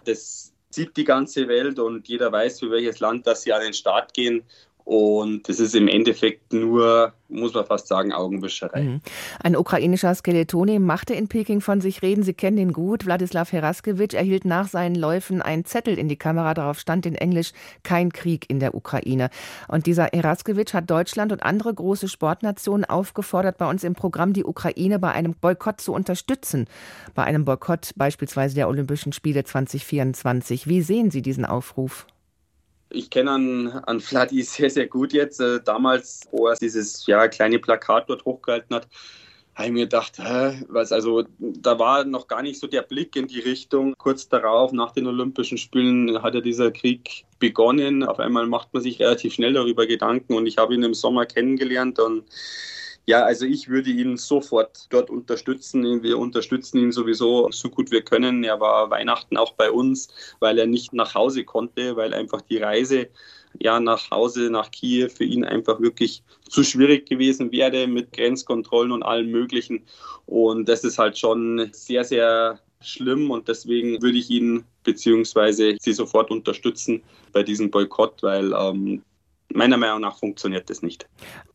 das 0.06 0.54
sieht 0.70 0.96
die 0.98 1.04
ganze 1.04 1.48
Welt 1.48 1.80
und 1.80 2.08
jeder 2.08 2.32
weiß, 2.32 2.60
für 2.60 2.72
welches 2.72 3.00
Land 3.00 3.26
dass 3.26 3.42
sie 3.42 3.54
an 3.54 3.62
den 3.62 3.74
Start 3.74 4.14
gehen. 4.14 4.44
Und 4.90 5.48
das 5.48 5.60
ist 5.60 5.76
im 5.76 5.88
Endeffekt 5.88 6.52
nur, 6.52 7.14
muss 7.28 7.54
man 7.54 7.64
fast 7.64 7.86
sagen, 7.86 8.12
Augenwischerei. 8.12 8.82
Mhm. 8.82 9.02
Ein 9.40 9.56
ukrainischer 9.56 10.16
Skeletoni 10.16 10.80
machte 10.80 11.14
in 11.14 11.28
Peking 11.28 11.62
von 11.62 11.80
sich 11.80 12.02
reden. 12.02 12.24
Sie 12.24 12.34
kennen 12.34 12.58
ihn 12.58 12.74
gut. 12.74 13.06
Wladislav 13.06 13.52
Heraskewitsch 13.52 14.16
erhielt 14.16 14.46
nach 14.46 14.68
seinen 14.68 14.96
Läufen 14.96 15.44
einen 15.44 15.64
Zettel 15.64 16.00
in 16.00 16.10
die 16.10 16.16
Kamera. 16.16 16.56
Darauf 16.56 16.80
stand 16.80 17.06
in 17.06 17.14
Englisch 17.14 17.52
kein 17.84 18.12
Krieg 18.12 18.50
in 18.50 18.60
der 18.60 18.74
Ukraine. 18.74 19.30
Und 19.68 19.86
dieser 19.86 20.06
Heraskewitsch 20.06 20.74
hat 20.74 20.90
Deutschland 20.90 21.32
und 21.32 21.44
andere 21.44 21.72
große 21.72 22.08
Sportnationen 22.08 22.84
aufgefordert, 22.84 23.60
bei 23.60 23.70
uns 23.70 23.84
im 23.84 23.94
Programm 23.94 24.34
die 24.34 24.44
Ukraine 24.44 24.98
bei 24.98 25.12
einem 25.12 25.36
Boykott 25.36 25.82
zu 25.82 25.94
unterstützen. 25.94 26.66
Bei 27.14 27.24
einem 27.26 27.46
Boykott 27.46 27.92
beispielsweise 27.96 28.56
der 28.56 28.68
Olympischen 28.68 29.14
Spiele 29.14 29.44
2024. 29.44 30.66
Wie 30.66 30.82
sehen 30.82 31.12
Sie 31.12 31.22
diesen 31.22 31.46
Aufruf? 31.46 32.08
Ich 32.92 33.10
kenne 33.10 33.32
an, 33.32 33.68
an 33.86 34.00
Vladi 34.00 34.42
sehr, 34.44 34.70
sehr 34.70 34.88
gut 34.88 35.14
jetzt. 35.14 35.40
Äh, 35.40 35.62
damals, 35.64 36.28
wo 36.32 36.48
er 36.48 36.56
dieses 36.56 37.06
ja, 37.06 37.28
kleine 37.28 37.60
Plakat 37.60 38.10
dort 38.10 38.26
hochgehalten 38.26 38.76
hat, 38.76 38.88
habe 39.56 39.68
ich 39.68 39.74
mir 39.74 39.84
gedacht, 39.86 40.18
hä, 40.18 40.64
was, 40.70 40.94
also 40.94 41.26
da 41.40 41.78
war 41.78 42.06
noch 42.06 42.28
gar 42.28 42.42
nicht 42.42 42.60
so 42.60 42.68
der 42.68 42.82
Blick 42.82 43.18
in 43.18 43.28
die 43.28 43.42
Richtung. 43.42 43.94
Kurz 43.98 44.30
darauf, 44.30 44.72
nach 44.72 44.92
den 44.92 45.06
Olympischen 45.06 45.58
Spielen, 45.58 46.22
hat 46.24 46.34
ja 46.34 46.40
dieser 46.40 46.72
Krieg 46.72 47.26
begonnen. 47.40 48.04
Auf 48.04 48.20
einmal 48.20 48.48
macht 48.48 48.74
man 48.74 48.82
sich 48.82 49.00
relativ 49.02 49.34
schnell 49.34 49.54
darüber 49.54 49.86
Gedanken 49.86 50.34
und 50.36 50.48
ich 50.48 50.58
habe 50.58 50.74
ihn 50.74 50.84
im 50.84 50.94
Sommer 50.94 51.26
kennengelernt 51.26 52.00
und 52.00 52.24
ja, 53.10 53.24
also 53.24 53.44
ich 53.48 53.70
würde 53.70 53.90
ihn 53.90 54.18
sofort 54.18 54.86
dort 54.92 55.10
unterstützen. 55.10 56.04
Wir 56.04 56.20
unterstützen 56.20 56.78
ihn 56.78 56.92
sowieso 56.92 57.50
so 57.50 57.68
gut 57.68 57.90
wir 57.90 58.04
können. 58.04 58.44
Er 58.44 58.60
war 58.60 58.92
Weihnachten 58.92 59.36
auch 59.36 59.54
bei 59.54 59.72
uns, 59.72 60.10
weil 60.40 60.60
er 60.60 60.68
nicht 60.68 60.94
nach 60.94 61.16
Hause 61.16 61.44
konnte, 61.44 61.96
weil 61.96 62.14
einfach 62.14 62.42
die 62.42 62.58
Reise 62.58 63.08
ja 63.58 63.80
nach 63.80 64.12
Hause, 64.12 64.52
nach 64.52 64.70
Kiew 64.70 65.10
für 65.10 65.24
ihn 65.24 65.44
einfach 65.44 65.82
wirklich 65.82 66.22
zu 66.50 66.64
schwierig 66.64 67.10
gewesen 67.10 67.52
wäre 67.52 67.88
mit 67.88 68.14
Grenzkontrollen 68.14 68.92
und 68.92 69.02
allem 69.02 69.32
Möglichen. 69.32 69.88
Und 70.28 70.70
das 70.70 70.84
ist 70.84 71.00
halt 71.00 71.18
schon 71.18 71.68
sehr, 71.72 72.04
sehr 72.04 72.60
schlimm 72.80 73.32
und 73.32 73.48
deswegen 73.48 74.04
würde 74.04 74.20
ich 74.20 74.30
ihn 74.30 74.66
beziehungsweise 74.84 75.78
sie 75.82 75.94
sofort 75.94 76.30
unterstützen 76.30 77.02
bei 77.34 77.42
diesem 77.42 77.72
Boykott, 77.72 78.22
weil 78.22 78.54
ähm, 78.54 79.02
meiner 79.54 79.78
Meinung 79.78 80.02
nach 80.02 80.18
funktioniert 80.18 80.70
das 80.70 80.82
nicht. 80.82 81.08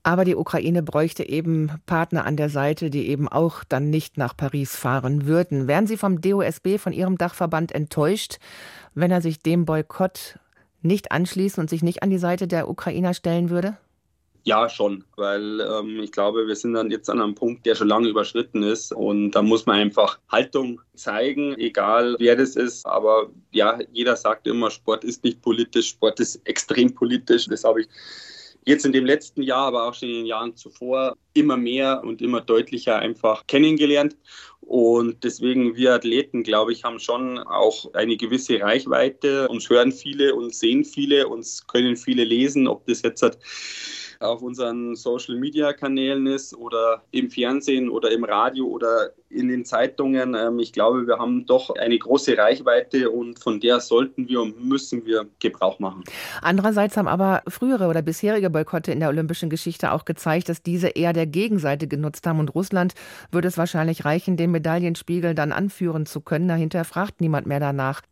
Aber 0.03 0.25
die 0.25 0.37
Ukraine 0.37 0.83
bräuchte 0.83 1.29
eben 1.29 1.71
Partner 1.87 2.25
an 2.27 2.37
der 2.37 2.49
Seite, 2.49 2.91
die 2.91 3.09
eben 3.09 3.29
auch 3.29 3.65
dann 3.65 3.91
nicht 3.91 4.19
nach 4.19 4.37
Paris 4.37 4.77
fahren 4.77 5.27
würden. 5.27 5.67
Wären 5.69 5.87
Sie 5.87 5.97
vom 5.97 6.21
DOSB, 6.21 6.79
von 6.79 6.93
Ihrem 6.93 7.19
Dachverband 7.19 7.73
enttäuscht, 7.73 8.39
wenn 8.95 9.11
er 9.11 9.23
sich 9.23 9.41
dem 9.41 9.65
Boykott 9.65 10.39
nicht 10.83 11.13
anschließen 11.13 11.61
und 11.61 11.71
sich 11.71 11.83
nicht 11.83 12.03
an 12.03 12.11
die 12.11 12.19
Seite 12.19 12.47
der 12.47 12.69
Ukrainer 12.69 13.15
stellen 13.15 13.51
würde? 13.51 13.77
Ja, 14.47 14.69
schon, 14.69 15.05
weil 15.17 15.59
ähm, 15.61 16.01
ich 16.01 16.13
glaube, 16.13 16.47
wir 16.47 16.55
sind 16.55 16.75
dann 16.75 16.91
jetzt 16.91 17.09
an 17.09 17.19
einem 17.19 17.35
Punkt, 17.35 17.65
der 17.65 17.75
schon 17.75 17.89
lange 17.89 18.09
überschritten 18.09 18.63
ist 18.63 18.93
und 18.93 19.31
da 19.31 19.41
muss 19.41 19.65
man 19.65 19.77
einfach 19.77 20.19
Haltung 20.31 20.83
zeigen, 20.95 21.55
egal 21.59 22.17
wer 22.19 22.37
das 22.37 22.55
ist. 22.55 22.85
Aber 22.85 23.31
ja, 23.53 23.79
jeder 23.91 24.17
sagt 24.17 24.47
immer, 24.47 24.71
Sport 24.71 25.03
ist 25.03 25.25
nicht 25.25 25.41
politisch, 25.41 25.89
Sport 25.89 26.21
ist 26.21 26.47
extrem 26.47 26.95
politisch. 26.95 27.47
Das 27.47 27.65
habe 27.65 27.81
ich 27.81 27.89
jetzt 28.67 28.85
in 28.85 28.93
dem 28.93 29.07
letzten 29.07 29.41
Jahr, 29.41 29.69
aber 29.69 29.89
auch 29.89 29.95
schon 29.95 30.11
in 30.11 30.15
den 30.17 30.27
Jahren 30.27 30.55
zuvor 30.55 31.17
immer 31.33 31.57
mehr 31.57 32.03
und 32.05 32.21
immer 32.21 32.43
deutlicher 32.43 32.99
einfach 32.99 33.47
kennengelernt. 33.47 34.15
Und 34.61 35.25
deswegen, 35.25 35.75
wir 35.75 35.95
Athleten, 35.95 36.43
glaube 36.43 36.73
ich, 36.73 36.85
haben 36.85 36.99
schon 36.99 37.39
auch 37.39 37.95
eine 37.95 38.19
gewisse 38.19 38.61
Reichweite. 38.61 39.49
Uns 39.49 39.71
hören 39.71 39.91
viele, 39.93 40.35
uns 40.35 40.59
sehen 40.59 40.85
viele, 40.85 41.29
uns 41.29 41.67
können 41.67 41.97
viele 41.97 42.25
lesen, 42.25 42.69
ob 42.69 42.87
das 42.87 43.01
jetzt 43.01 43.23
hat 43.23 43.39
auf 44.25 44.43
unseren 44.43 44.97
Social 44.97 45.37
Media 45.37 45.73
Kanälen 45.73 46.27
ist 46.27 46.55
oder 46.57 47.03
im 47.11 47.31
Fernsehen 47.31 47.89
oder 47.89 48.11
im 48.11 48.25
Radio 48.25 48.67
oder 48.67 49.11
in 49.29 49.49
den 49.49 49.65
Zeitungen. 49.65 50.35
Ähm, 50.35 50.59
ich 50.59 50.73
glaube, 50.73 51.07
wir 51.07 51.19
haben 51.19 51.47
doch 51.47 51.71
eine 51.77 51.99
große 51.99 52.37
Reichweite 52.37 53.11
und 53.11 53.39
von 53.39 53.61
der 53.61 53.81
sollten 53.81 54.29
wir 54.29 54.41
und 54.43 54.65
müssen 54.65 55.05
wir 55.05 55.27
Gebrauch 55.41 55.79
machen. 55.79 56.05
Andererseits 56.41 56.97
haben 56.97 57.09
aber 57.09 57.43
frühere 57.49 57.89
oder 57.89 58.03
bisherige 58.03 58.51
Boykotte 58.51 58.93
in 58.93 59.01
der 59.01 59.09
olympischen 59.09 59.51
Geschichte 59.51 59.93
auch 59.93 60.05
gezeigt, 60.05 60.49
dass 60.49 60.63
diese 60.63 60.89
eher 60.89 61.13
der 61.13 61.27
Gegenseite 61.27 61.87
genutzt 61.87 62.27
haben 62.27 62.41
und 62.41 62.55
Russland 62.55 62.95
würde 63.31 63.49
es 63.49 63.59
wahrscheinlich 63.59 64.05
reichen, 64.05 64.37
den 64.37 64.51
Medaillenspiegel 64.51 65.35
dann 65.35 65.53
anführen 65.53 66.07
zu 66.07 66.21
können. 66.21 66.49
Dahinter 66.49 66.85
fragt 66.85 67.21
niemand 67.21 67.47
mehr 67.47 67.61
danach. 67.61 68.03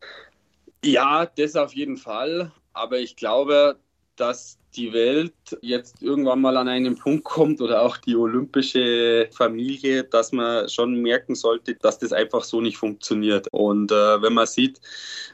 Ja, 0.84 1.26
das 1.26 1.54
auf 1.56 1.72
jeden 1.74 1.96
Fall. 1.96 2.50
Aber 2.72 2.98
ich 2.98 3.16
glaube, 3.16 3.76
dass 4.16 4.58
die 4.76 4.92
Welt 4.92 5.32
jetzt 5.60 6.02
irgendwann 6.02 6.40
mal 6.40 6.56
an 6.56 6.68
einen 6.68 6.96
Punkt 6.96 7.24
kommt 7.24 7.60
oder 7.60 7.82
auch 7.82 7.96
die 7.96 8.16
olympische 8.16 9.28
Familie, 9.32 10.04
dass 10.04 10.32
man 10.32 10.68
schon 10.68 10.94
merken 11.00 11.34
sollte, 11.34 11.74
dass 11.74 11.98
das 11.98 12.12
einfach 12.12 12.44
so 12.44 12.60
nicht 12.60 12.76
funktioniert. 12.76 13.48
Und 13.52 13.92
äh, 13.92 14.22
wenn 14.22 14.32
man 14.32 14.46
sieht, 14.46 14.80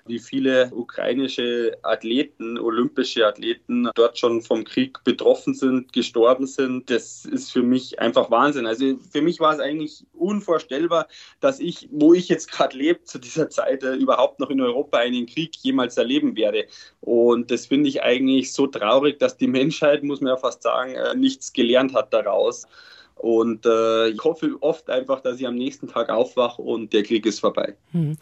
wie 0.06 0.18
viele 0.18 0.70
ukrainische 0.72 1.76
Athleten, 1.82 2.58
olympische 2.58 3.26
Athleten 3.26 3.88
dort 3.94 4.18
schon 4.18 4.42
vom 4.42 4.64
Krieg 4.64 5.02
betroffen 5.04 5.54
sind, 5.54 5.92
gestorben 5.92 6.46
sind, 6.46 6.90
das 6.90 7.24
ist 7.24 7.52
für 7.52 7.62
mich 7.62 8.00
einfach 8.00 8.30
Wahnsinn. 8.30 8.66
Also 8.66 8.98
für 9.10 9.22
mich 9.22 9.40
war 9.40 9.54
es 9.54 9.60
eigentlich 9.60 10.04
unvorstellbar, 10.14 11.06
dass 11.40 11.60
ich, 11.60 11.88
wo 11.92 12.14
ich 12.14 12.28
jetzt 12.28 12.50
gerade 12.50 12.76
lebe, 12.76 13.04
zu 13.04 13.18
dieser 13.18 13.50
Zeit 13.50 13.82
äh, 13.82 13.94
überhaupt 13.94 14.40
noch 14.40 14.50
in 14.50 14.60
Europa 14.60 14.98
einen 14.98 15.26
Krieg 15.26 15.54
jemals 15.56 15.96
erleben 15.96 16.36
werde. 16.36 16.66
Und 17.00 17.50
das 17.50 17.66
finde 17.66 17.88
ich 17.88 18.02
eigentlich 18.02 18.52
so 18.52 18.66
traurig, 18.66 19.18
dass 19.18 19.27
die 19.36 19.46
Menschheit, 19.46 20.02
muss 20.02 20.20
man 20.20 20.30
ja 20.30 20.36
fast 20.36 20.62
sagen, 20.62 20.94
äh, 20.94 21.14
nichts 21.14 21.52
gelernt 21.52 21.94
hat 21.94 22.12
daraus. 22.12 22.66
Und 23.14 23.66
äh, 23.66 24.08
ich 24.08 24.22
hoffe 24.22 24.56
oft 24.60 24.88
einfach, 24.90 25.20
dass 25.20 25.40
ich 25.40 25.46
am 25.46 25.56
nächsten 25.56 25.88
Tag 25.88 26.08
aufwache 26.08 26.62
und 26.62 26.92
der 26.92 27.02
Krieg 27.02 27.26
ist 27.26 27.40
vorbei. 27.40 27.74
Hm. 27.92 28.16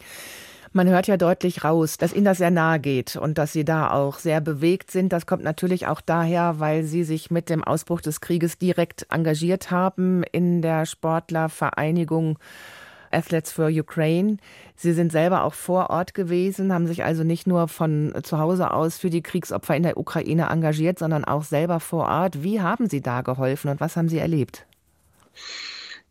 Man 0.73 0.89
hört 0.89 1.07
ja 1.07 1.17
deutlich 1.17 1.63
raus, 1.63 1.97
dass 1.97 2.13
Ihnen 2.13 2.25
das 2.25 2.39
sehr 2.39 2.51
nahe 2.51 2.79
geht 2.79 3.15
und 3.15 3.37
dass 3.37 3.53
Sie 3.53 3.63
da 3.63 3.91
auch 3.91 4.19
sehr 4.19 4.41
bewegt 4.41 4.91
sind. 4.91 5.13
Das 5.13 5.25
kommt 5.25 5.43
natürlich 5.43 5.87
auch 5.87 6.01
daher, 6.01 6.55
weil 6.59 6.83
Sie 6.83 7.03
sich 7.03 7.31
mit 7.31 7.49
dem 7.49 7.63
Ausbruch 7.63 8.01
des 8.01 8.21
Krieges 8.21 8.57
direkt 8.57 9.07
engagiert 9.09 9.71
haben 9.71 10.23
in 10.23 10.61
der 10.61 10.85
Sportlervereinigung 10.85 12.37
Athletes 13.11 13.51
for 13.51 13.67
Ukraine. 13.67 14.37
Sie 14.75 14.93
sind 14.93 15.11
selber 15.11 15.43
auch 15.43 15.53
vor 15.53 15.89
Ort 15.89 16.13
gewesen, 16.13 16.73
haben 16.73 16.87
sich 16.87 17.03
also 17.03 17.23
nicht 17.23 17.47
nur 17.47 17.67
von 17.67 18.13
zu 18.23 18.37
Hause 18.37 18.71
aus 18.71 18.97
für 18.97 19.09
die 19.09 19.21
Kriegsopfer 19.21 19.75
in 19.75 19.83
der 19.83 19.97
Ukraine 19.97 20.49
engagiert, 20.49 20.99
sondern 20.99 21.25
auch 21.25 21.43
selber 21.43 21.79
vor 21.79 22.07
Ort. 22.07 22.43
Wie 22.43 22.61
haben 22.61 22.89
Sie 22.89 23.01
da 23.01 23.21
geholfen 23.21 23.69
und 23.69 23.79
was 23.79 23.95
haben 23.95 24.09
Sie 24.09 24.19
erlebt? 24.19 24.65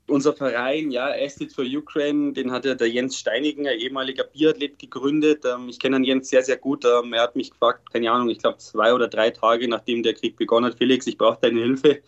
Unser 0.09 0.35
Verein, 0.35 0.93
ja, 0.93 1.07
Athletes 1.07 1.55
for 1.55 1.65
Ukraine, 1.65 2.33
den 2.33 2.53
hat 2.53 2.65
ja 2.65 2.77
der 2.77 2.89
Jens 2.89 3.19
Steinigen, 3.19 3.67
ein 3.67 3.79
ehemaliger 3.79 4.23
Biathlet, 4.23 4.79
gegründet. 4.79 5.45
Ähm, 5.45 5.69
ich 5.69 5.81
kenne 5.81 5.99
Jens 6.07 6.29
sehr, 6.29 6.43
sehr 6.43 6.57
gut. 6.57 6.85
Ähm, 6.85 7.13
er 7.13 7.23
hat 7.23 7.35
mich 7.35 7.51
gefragt, 7.51 7.93
keine 7.93 8.13
Ahnung, 8.13 8.29
ich 8.29 8.39
glaube 8.39 8.59
zwei 8.59 8.93
oder 8.93 9.09
drei 9.09 9.31
Tage 9.31 9.69
nachdem 9.69 10.05
der 10.05 10.15
Krieg 10.15 10.37
begonnen 10.37 10.67
hat, 10.67 10.79
Felix, 10.79 11.09
ich 11.09 11.19
brauche 11.19 11.39
deine 11.41 11.61
Hilfe 11.61 12.03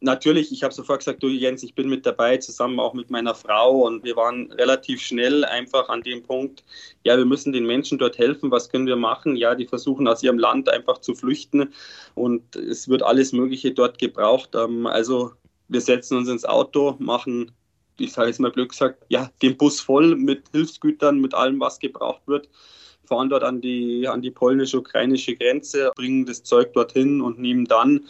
natürlich, 0.00 0.52
ich 0.52 0.62
habe 0.62 0.74
sofort 0.74 1.00
gesagt, 1.00 1.22
du 1.22 1.28
Jens, 1.28 1.62
ich 1.62 1.74
bin 1.74 1.88
mit 1.88 2.06
dabei, 2.06 2.36
zusammen 2.38 2.80
auch 2.80 2.94
mit 2.94 3.10
meiner 3.10 3.34
Frau. 3.34 3.86
Und 3.86 4.04
wir 4.04 4.16
waren 4.16 4.50
relativ 4.52 5.00
schnell 5.00 5.44
einfach 5.44 5.88
an 5.88 6.02
dem 6.02 6.22
Punkt, 6.22 6.64
ja, 7.04 7.16
wir 7.16 7.24
müssen 7.24 7.52
den 7.52 7.66
Menschen 7.66 7.98
dort 7.98 8.18
helfen. 8.18 8.50
Was 8.50 8.68
können 8.68 8.86
wir 8.86 8.96
machen? 8.96 9.36
Ja, 9.36 9.54
die 9.54 9.66
versuchen 9.66 10.08
aus 10.08 10.22
ihrem 10.22 10.38
Land 10.38 10.68
einfach 10.68 10.98
zu 10.98 11.14
flüchten. 11.14 11.72
Und 12.14 12.56
es 12.56 12.88
wird 12.88 13.02
alles 13.02 13.32
Mögliche 13.32 13.72
dort 13.72 13.98
gebraucht. 13.98 14.50
Ähm, 14.54 14.86
also 14.86 15.32
wir 15.68 15.80
setzen 15.80 16.18
uns 16.18 16.28
ins 16.28 16.44
Auto, 16.44 16.96
machen, 16.98 17.52
ich 17.98 18.12
sage 18.12 18.28
jetzt 18.28 18.40
mal 18.40 18.52
Glück 18.52 18.70
gesagt, 18.70 19.04
ja, 19.08 19.30
den 19.42 19.56
Bus 19.56 19.80
voll 19.80 20.16
mit 20.16 20.44
Hilfsgütern, 20.52 21.20
mit 21.20 21.34
allem, 21.34 21.60
was 21.60 21.78
gebraucht 21.78 22.22
wird 22.26 22.48
fahren 23.06 23.30
dort 23.30 23.44
an 23.44 23.60
die, 23.60 24.06
an 24.08 24.20
die 24.20 24.30
polnisch-ukrainische 24.30 25.36
Grenze, 25.36 25.92
bringen 25.94 26.26
das 26.26 26.42
Zeug 26.42 26.72
dorthin 26.72 27.20
und 27.20 27.38
nehmen 27.38 27.64
dann 27.64 28.04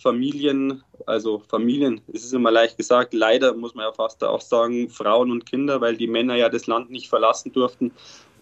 Familien, 0.00 0.82
also 1.06 1.42
Familien, 1.48 2.00
es 2.12 2.24
ist 2.24 2.32
immer 2.32 2.50
leicht 2.50 2.76
gesagt, 2.76 3.12
leider 3.12 3.54
muss 3.54 3.74
man 3.74 3.84
ja 3.84 3.92
fast 3.92 4.24
auch 4.24 4.40
sagen, 4.40 4.88
Frauen 4.88 5.30
und 5.30 5.46
Kinder, 5.46 5.80
weil 5.80 5.96
die 5.96 6.06
Männer 6.06 6.36
ja 6.36 6.48
das 6.48 6.66
Land 6.66 6.90
nicht 6.90 7.08
verlassen 7.08 7.52
durften, 7.52 7.92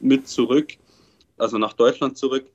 mit 0.00 0.28
zurück, 0.28 0.74
also 1.36 1.58
nach 1.58 1.72
Deutschland 1.72 2.16
zurück. 2.16 2.46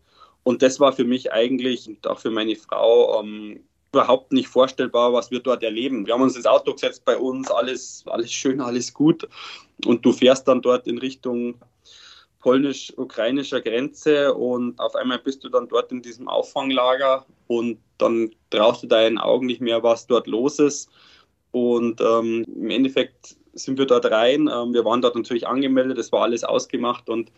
Und 0.43 0.61
das 0.61 0.79
war 0.79 0.93
für 0.93 1.05
mich 1.05 1.31
eigentlich 1.31 1.87
und 1.87 2.05
auch 2.07 2.19
für 2.19 2.31
meine 2.31 2.55
Frau 2.55 3.21
ähm, 3.21 3.61
überhaupt 3.93 4.31
nicht 4.31 4.47
vorstellbar, 4.47 5.13
was 5.13 5.31
wir 5.31 5.39
dort 5.39 5.63
erleben. 5.63 6.05
Wir 6.05 6.13
haben 6.13 6.21
uns 6.21 6.35
ins 6.35 6.45
Auto 6.45 6.73
gesetzt 6.73 7.05
bei 7.05 7.17
uns, 7.17 7.51
alles, 7.51 8.03
alles 8.07 8.31
schön, 8.31 8.59
alles 8.59 8.93
gut. 8.93 9.27
Und 9.85 10.03
du 10.05 10.11
fährst 10.11 10.47
dann 10.47 10.61
dort 10.61 10.87
in 10.87 10.97
Richtung 10.97 11.55
polnisch-ukrainischer 12.43 13.61
Grenze 13.61 14.33
und 14.33 14.77
auf 14.77 14.95
einmal 14.95 15.17
bist 15.17 15.43
du 15.43 15.49
dann 15.49 15.69
dort 15.69 15.91
in 15.93 16.01
diesem 16.01 16.27
Auffanglager 16.27 17.25
und 17.47 17.79
dann 17.97 18.31
traust 18.49 18.83
du 18.83 18.87
deinen 18.87 19.17
Augen 19.17 19.45
nicht 19.45 19.61
mehr, 19.61 19.81
was 19.81 20.07
dort 20.07 20.27
los 20.27 20.59
ist. 20.59 20.89
Und 21.51 22.01
ähm, 22.01 22.45
im 22.53 22.69
Endeffekt 22.69 23.37
sind 23.53 23.77
wir 23.77 23.85
dort 23.85 24.05
rein. 24.11 24.49
Ähm, 24.53 24.73
wir 24.73 24.83
waren 24.83 25.01
dort 25.01 25.15
natürlich 25.15 25.47
angemeldet, 25.47 25.97
es 25.97 26.11
war 26.11 26.23
alles 26.23 26.43
ausgemacht 26.43 27.09
und 27.09 27.31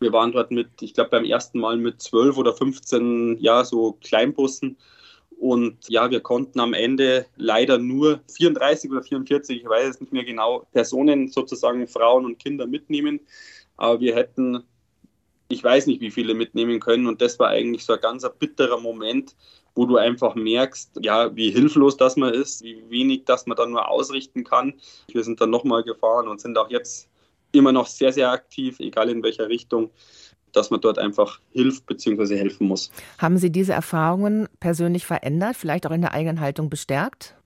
wir 0.00 0.12
waren 0.12 0.32
dort 0.32 0.50
mit, 0.50 0.68
ich 0.80 0.94
glaube 0.94 1.10
beim 1.10 1.24
ersten 1.24 1.60
Mal 1.60 1.76
mit 1.76 2.02
12 2.02 2.36
oder 2.36 2.52
15, 2.52 3.38
ja, 3.38 3.64
so 3.64 3.96
Kleinbussen. 4.02 4.76
Und 5.38 5.88
ja, 5.88 6.10
wir 6.10 6.20
konnten 6.20 6.58
am 6.60 6.72
Ende 6.72 7.26
leider 7.36 7.78
nur 7.78 8.20
34 8.36 8.90
oder 8.90 9.02
44, 9.02 9.60
ich 9.60 9.68
weiß 9.68 9.88
es 9.88 10.00
nicht 10.00 10.12
mehr 10.12 10.24
genau, 10.24 10.66
Personen 10.72 11.28
sozusagen, 11.28 11.86
Frauen 11.86 12.24
und 12.24 12.38
Kinder 12.38 12.66
mitnehmen. 12.66 13.20
Aber 13.76 14.00
wir 14.00 14.14
hätten, 14.14 14.62
ich 15.48 15.62
weiß 15.62 15.86
nicht, 15.86 16.00
wie 16.00 16.10
viele 16.10 16.34
mitnehmen 16.34 16.80
können. 16.80 17.06
Und 17.06 17.20
das 17.20 17.38
war 17.38 17.48
eigentlich 17.48 17.84
so 17.84 17.94
ein 17.94 18.00
ganz 18.00 18.28
bitterer 18.38 18.80
Moment, 18.80 19.34
wo 19.74 19.86
du 19.86 19.96
einfach 19.96 20.34
merkst, 20.34 20.98
ja, 21.00 21.34
wie 21.34 21.50
hilflos 21.50 21.96
das 21.96 22.16
man 22.16 22.34
ist, 22.34 22.62
wie 22.62 22.82
wenig 22.88 23.24
das 23.24 23.46
man 23.46 23.56
dann 23.56 23.70
nur 23.70 23.88
ausrichten 23.88 24.44
kann. 24.44 24.74
Wir 25.08 25.24
sind 25.24 25.40
dann 25.40 25.50
nochmal 25.50 25.82
gefahren 25.82 26.28
und 26.28 26.40
sind 26.40 26.58
auch 26.58 26.70
jetzt 26.70 27.08
immer 27.52 27.72
noch 27.72 27.86
sehr, 27.86 28.12
sehr 28.12 28.30
aktiv, 28.30 28.78
egal 28.80 29.08
in 29.10 29.22
welcher 29.22 29.48
Richtung 29.48 29.90
dass 30.52 30.70
man 30.70 30.80
dort 30.80 30.98
einfach 30.98 31.40
hilft 31.52 31.86
bzw. 31.86 32.36
helfen 32.36 32.68
muss. 32.68 32.90
Haben 33.18 33.38
Sie 33.38 33.50
diese 33.50 33.72
Erfahrungen 33.72 34.48
persönlich 34.60 35.06
verändert, 35.06 35.56
vielleicht 35.56 35.86
auch 35.86 35.92
in 35.92 36.02
der 36.02 36.12
eigenen 36.12 36.40
Haltung 36.40 36.70
bestärkt? 36.70 37.36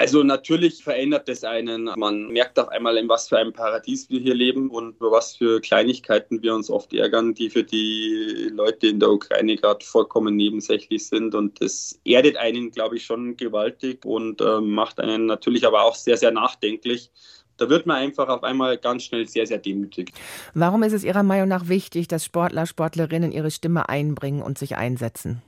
Also 0.00 0.22
natürlich 0.22 0.82
verändert 0.82 1.28
es 1.28 1.44
einen. 1.44 1.90
Man 1.94 2.28
merkt 2.28 2.58
auf 2.58 2.70
einmal, 2.70 2.96
in 2.96 3.06
was 3.06 3.28
für 3.28 3.36
einem 3.36 3.52
Paradies 3.52 4.08
wir 4.08 4.18
hier 4.18 4.34
leben 4.34 4.70
und 4.70 4.96
über 4.96 5.10
was 5.10 5.36
für 5.36 5.60
Kleinigkeiten 5.60 6.42
wir 6.42 6.54
uns 6.54 6.70
oft 6.70 6.94
ärgern, 6.94 7.34
die 7.34 7.50
für 7.50 7.64
die 7.64 8.48
Leute 8.50 8.86
in 8.86 8.98
der 8.98 9.10
Ukraine 9.10 9.56
gerade 9.56 9.84
vollkommen 9.84 10.36
nebensächlich 10.36 11.06
sind. 11.06 11.34
Und 11.34 11.60
das 11.60 12.00
erdet 12.06 12.38
einen, 12.38 12.70
glaube 12.70 12.96
ich, 12.96 13.04
schon 13.04 13.36
gewaltig 13.36 14.06
und 14.06 14.40
äh, 14.40 14.62
macht 14.62 14.98
einen 15.00 15.26
natürlich 15.26 15.66
aber 15.66 15.82
auch 15.82 15.94
sehr, 15.94 16.16
sehr 16.16 16.30
nachdenklich. 16.30 17.10
Da 17.58 17.68
wird 17.68 17.84
man 17.84 17.98
einfach 17.98 18.28
auf 18.28 18.42
einmal 18.42 18.78
ganz 18.78 19.02
schnell 19.02 19.28
sehr, 19.28 19.46
sehr 19.46 19.58
demütig. 19.58 20.12
Warum 20.54 20.82
ist 20.82 20.94
es 20.94 21.04
Ihrer 21.04 21.24
Meinung 21.24 21.48
nach 21.48 21.68
wichtig, 21.68 22.08
dass 22.08 22.24
Sportler, 22.24 22.64
Sportlerinnen 22.64 23.32
ihre 23.32 23.50
Stimme 23.50 23.90
einbringen 23.90 24.40
und 24.40 24.56
sich 24.56 24.76
einsetzen? 24.76 25.42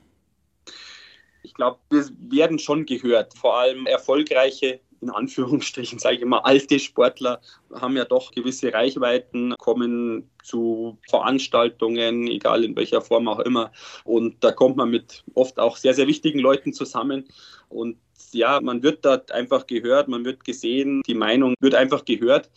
Ich 1.43 1.53
glaube, 1.53 1.79
wir 1.89 2.05
werden 2.29 2.57
schon 2.57 2.85
gehört. 2.85 3.37
Vor 3.37 3.57
allem 3.57 3.85
erfolgreiche, 3.85 4.79
in 5.01 5.09
Anführungsstrichen 5.09 5.99
sage 5.99 6.15
ich 6.15 6.21
immer, 6.21 6.45
alte 6.45 6.79
Sportler 6.79 7.41
haben 7.73 7.97
ja 7.97 8.05
doch 8.05 8.31
gewisse 8.31 8.73
Reichweiten, 8.73 9.53
kommen 9.57 10.29
zu 10.41 10.97
Veranstaltungen, 11.09 12.27
egal 12.27 12.63
in 12.63 12.75
welcher 12.75 13.01
Form 13.01 13.27
auch 13.27 13.39
immer. 13.39 13.71
Und 14.05 14.41
da 14.43 14.51
kommt 14.51 14.77
man 14.77 14.89
mit 14.89 15.23
oft 15.33 15.59
auch 15.59 15.75
sehr, 15.75 15.93
sehr 15.93 16.07
wichtigen 16.07 16.39
Leuten 16.39 16.73
zusammen. 16.73 17.25
Und 17.67 17.97
ja, 18.31 18.61
man 18.61 18.81
wird 18.81 19.03
dort 19.05 19.31
einfach 19.31 19.67
gehört, 19.67 20.07
man 20.07 20.25
wird 20.25 20.45
gesehen, 20.45 21.03
die 21.05 21.13
Meinung 21.13 21.55
wird 21.59 21.75
einfach 21.75 22.05
gehört. 22.05 22.49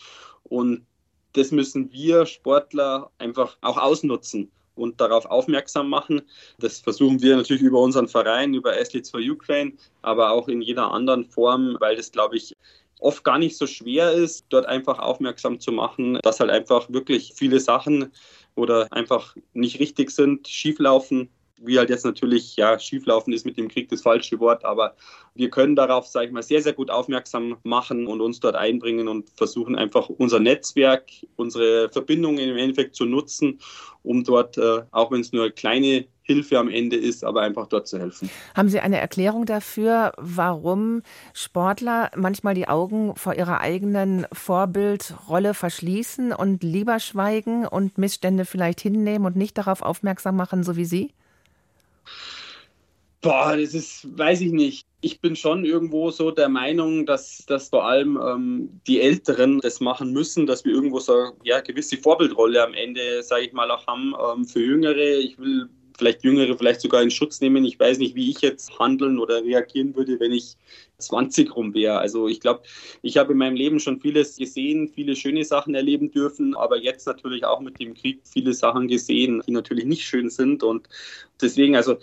Und 0.45 0.87
das 1.33 1.51
müssen 1.51 1.93
wir 1.93 2.25
Sportler 2.25 3.11
einfach 3.19 3.59
auch 3.61 3.77
ausnutzen 3.77 4.51
und 4.77 5.01
darauf 5.01 5.27
aufmerksam 5.27 5.89
machen. 5.89 6.23
Das 6.59 6.81
versuchen 6.81 7.21
wir 7.23 7.37
natürlich 7.37 7.63
über 7.63 7.81
unseren 7.81 8.09
Verein, 8.09 8.55
über 8.55 8.73
Athletes 8.73 9.11
for 9.11 9.21
Ukraine, 9.21 9.73
aber 10.03 10.31
auch 10.31 10.49
in 10.49 10.63
jeder 10.63 10.91
anderen 10.93 11.25
Form, 11.25 11.77
weil 11.81 11.97
das, 11.97 12.13
glaube 12.13 12.37
ich, 12.37 12.55
oft 13.01 13.25
gar 13.25 13.39
nicht 13.39 13.57
so 13.57 13.67
schwer 13.67 14.13
ist, 14.13 14.47
dort 14.49 14.67
einfach 14.67 14.99
aufmerksam 14.99 15.61
zu 15.61 15.73
machen, 15.73 16.19
dass 16.23 16.41
halt 16.41 16.51
einfach 16.51 16.91
wirklich 16.91 17.33
viele 17.35 17.61
Sachen 17.61 18.13
oder 18.55 18.87
einfach 18.91 19.37
nicht 19.53 19.81
richtig 19.81 20.11
sind, 20.11 20.49
schieflaufen 20.49 21.29
wie 21.59 21.79
halt 21.79 21.91
jetzt 21.91 22.05
natürlich, 22.05 22.57
ja, 22.57 22.79
schieflaufen 22.79 23.33
ist 23.33 23.47
mit 23.47 23.57
dem 23.57 23.69
Krieg 23.69 23.89
das 23.89 24.03
falsche 24.03 24.39
Wort, 24.41 24.65
aber 24.65 24.95
wir 25.35 25.51
können 25.51 25.77
darauf, 25.77 26.07
sage 26.07 26.27
ich 26.27 26.33
mal, 26.33 26.43
sehr, 26.43 26.63
sehr 26.63 26.73
gut 26.73 26.91
aufmerksam 26.91 27.57
machen 27.63 28.07
und 28.07 28.21
uns 28.21 28.41
dort 28.41 28.57
einbringen 28.57 29.09
und 29.09 29.31
versuchen 29.31 29.77
einfach 29.77 30.09
unser 30.09 30.41
Netzwerk, 30.41 31.05
unsere 31.37 31.91
Verbindungen 31.91 32.49
im 32.49 32.57
Endeffekt 32.57 32.95
zu 32.95 33.05
nutzen, 33.05 33.61
um 34.03 34.25
dort, 34.25 34.59
äh, 34.59 34.83
auch 34.91 35.11
wenn 35.11 35.21
es 35.21 35.33
nur 35.33 35.45
eine 35.45 35.53
kleine 35.53 36.07
Hilfe 36.23 36.59
am 36.59 36.69
Ende 36.69 36.97
ist, 36.97 37.25
aber 37.25 37.43
einfach 37.43 37.69
dort 37.69 37.87
zu 37.87 37.99
helfen. 37.99 38.29
Haben 38.57 38.69
Sie 38.69 38.81
eine 38.81 38.99
Erklärung 38.99 39.47
dafür, 39.47 40.13
warum 40.17 41.03
Sportler 41.33 42.11
manchmal 42.17 42.55
die 42.55 42.69
Augen 42.69 43.15
vor 43.15 43.35
ihrer 43.35 43.61
eigenen 43.61 44.27
Vorbildrolle 44.33 45.55
verschließen 45.55 46.33
und 46.33 46.63
lieber 46.65 46.99
schweigen 46.99 47.67
und 47.67 47.97
Missstände 47.97 48.45
vielleicht 48.45 48.81
hinnehmen 48.81 49.25
und 49.25 49.37
nicht 49.37 49.57
darauf 49.57 49.83
aufmerksam 49.83 50.37
machen, 50.37 50.65
so 50.65 50.77
wie 50.77 50.85
Sie? 50.85 51.13
Boah, 53.21 53.57
das 53.57 53.75
ist, 53.75 54.07
weiß 54.19 54.41
ich 54.43 54.53
nicht. 54.53 54.87
Ich 55.01 55.21
bin 55.21 55.37
schon 55.37 55.65
irgendwo 55.65 56.11
so 56.11 56.31
der 56.31 56.49
Meinung, 56.49 57.07
dass, 57.07 57.45
dass 57.47 57.69
vor 57.71 57.85
allem 57.85 58.19
ähm, 58.23 58.81
die 58.87 59.01
Älteren 59.01 59.61
das 59.61 59.81
machen 59.81 60.13
müssen, 60.13 60.47
dass 60.47 60.65
wir 60.65 60.73
irgendwo 60.73 61.01
so 61.01 61.33
ja 61.43 61.61
gewisse 61.61 61.97
Vorbildrolle 61.97 62.63
am 62.63 62.75
Ende, 62.75 63.23
sage 63.23 63.47
ich 63.47 63.53
mal, 63.53 63.71
auch 63.71 63.87
haben 63.87 64.15
ähm, 64.33 64.45
für 64.45 64.61
Jüngere. 64.61 65.19
Ich 65.19 65.39
will 65.39 65.69
vielleicht 65.97 66.25
Jüngere 66.25 66.57
vielleicht 66.57 66.81
sogar 66.81 67.03
in 67.03 67.11
Schutz 67.11 67.41
nehmen. 67.41 67.65
Ich 67.65 67.79
weiß 67.79 67.99
nicht, 67.99 68.15
wie 68.15 68.31
ich 68.31 68.41
jetzt 68.41 68.79
handeln 68.79 69.19
oder 69.19 69.43
reagieren 69.43 69.95
würde, 69.95 70.19
wenn 70.21 70.33
ich 70.33 70.57
20 70.99 71.55
rum 71.55 71.75
wäre. 71.75 71.99
Also 71.99 72.29
ich 72.29 72.41
glaube, 72.41 72.63
ich 73.03 73.17
habe 73.17 73.33
in 73.33 73.39
meinem 73.39 73.57
Leben 73.57 73.81
schon 73.81 74.01
vieles 74.01 74.37
gesehen, 74.37 74.89
viele 74.89 75.17
schöne 75.17 75.45
Sachen 75.45 75.75
erleben 75.75 76.11
dürfen, 76.11 76.55
aber 76.55 76.79
jetzt 76.79 77.07
natürlich 77.07 77.45
auch 77.45 77.61
mit 77.61 77.79
dem 77.81 77.95
Krieg 77.95 78.21
viele 78.25 78.53
Sachen 78.53 78.89
gesehen, 78.89 79.43
die 79.47 79.53
natürlich 79.53 79.85
nicht 79.85 80.05
schön 80.05 80.31
sind. 80.31 80.63
Und 80.63 80.89
deswegen, 81.41 81.77
also 81.77 81.97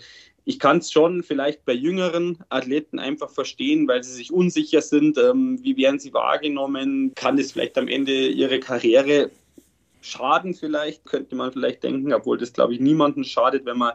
ich 0.44 0.58
kann 0.58 0.78
es 0.78 0.92
schon 0.92 1.22
vielleicht 1.22 1.64
bei 1.64 1.72
jüngeren 1.72 2.38
Athleten 2.50 2.98
einfach 2.98 3.30
verstehen, 3.30 3.88
weil 3.88 4.04
sie 4.04 4.12
sich 4.12 4.32
unsicher 4.32 4.82
sind. 4.82 5.16
Ähm, 5.16 5.58
wie 5.62 5.76
werden 5.76 5.98
sie 5.98 6.12
wahrgenommen? 6.12 7.12
Kann 7.14 7.38
es 7.38 7.52
vielleicht 7.52 7.78
am 7.78 7.88
Ende 7.88 8.28
ihre 8.28 8.60
Karriere 8.60 9.30
schaden 10.04 10.54
vielleicht, 10.54 11.04
könnte 11.04 11.34
man 11.34 11.52
vielleicht 11.52 11.82
denken, 11.82 12.12
obwohl 12.12 12.38
das, 12.38 12.52
glaube 12.52 12.74
ich, 12.74 12.80
niemandem 12.80 13.24
schadet, 13.24 13.64
wenn 13.64 13.78
man 13.78 13.94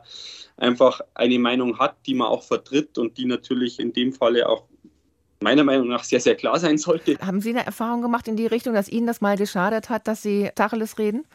einfach 0.57 1.01
eine 1.13 1.39
Meinung 1.39 1.77
hat, 1.77 1.95
die 2.05 2.15
man 2.15 2.27
auch 2.27 2.43
vertritt 2.43 2.97
und 2.97 3.17
die 3.17 3.25
natürlich 3.25 3.79
in 3.79 3.93
dem 3.93 4.11
Falle 4.13 4.49
auch 4.49 4.65
meiner 5.41 5.63
Meinung 5.63 5.87
nach 5.87 6.03
sehr, 6.03 6.19
sehr 6.19 6.35
klar 6.35 6.59
sein 6.59 6.77
sollte. 6.77 7.17
Haben 7.19 7.41
Sie 7.41 7.51
eine 7.51 7.65
Erfahrung 7.65 8.01
gemacht 8.01 8.27
in 8.27 8.35
die 8.35 8.47
Richtung, 8.47 8.73
dass 8.73 8.89
Ihnen 8.89 9.07
das 9.07 9.21
mal 9.21 9.37
geschadet 9.37 9.89
hat, 9.89 10.07
dass 10.07 10.21
Sie 10.21 10.49
Tacheles 10.55 10.97
reden? 10.97 11.25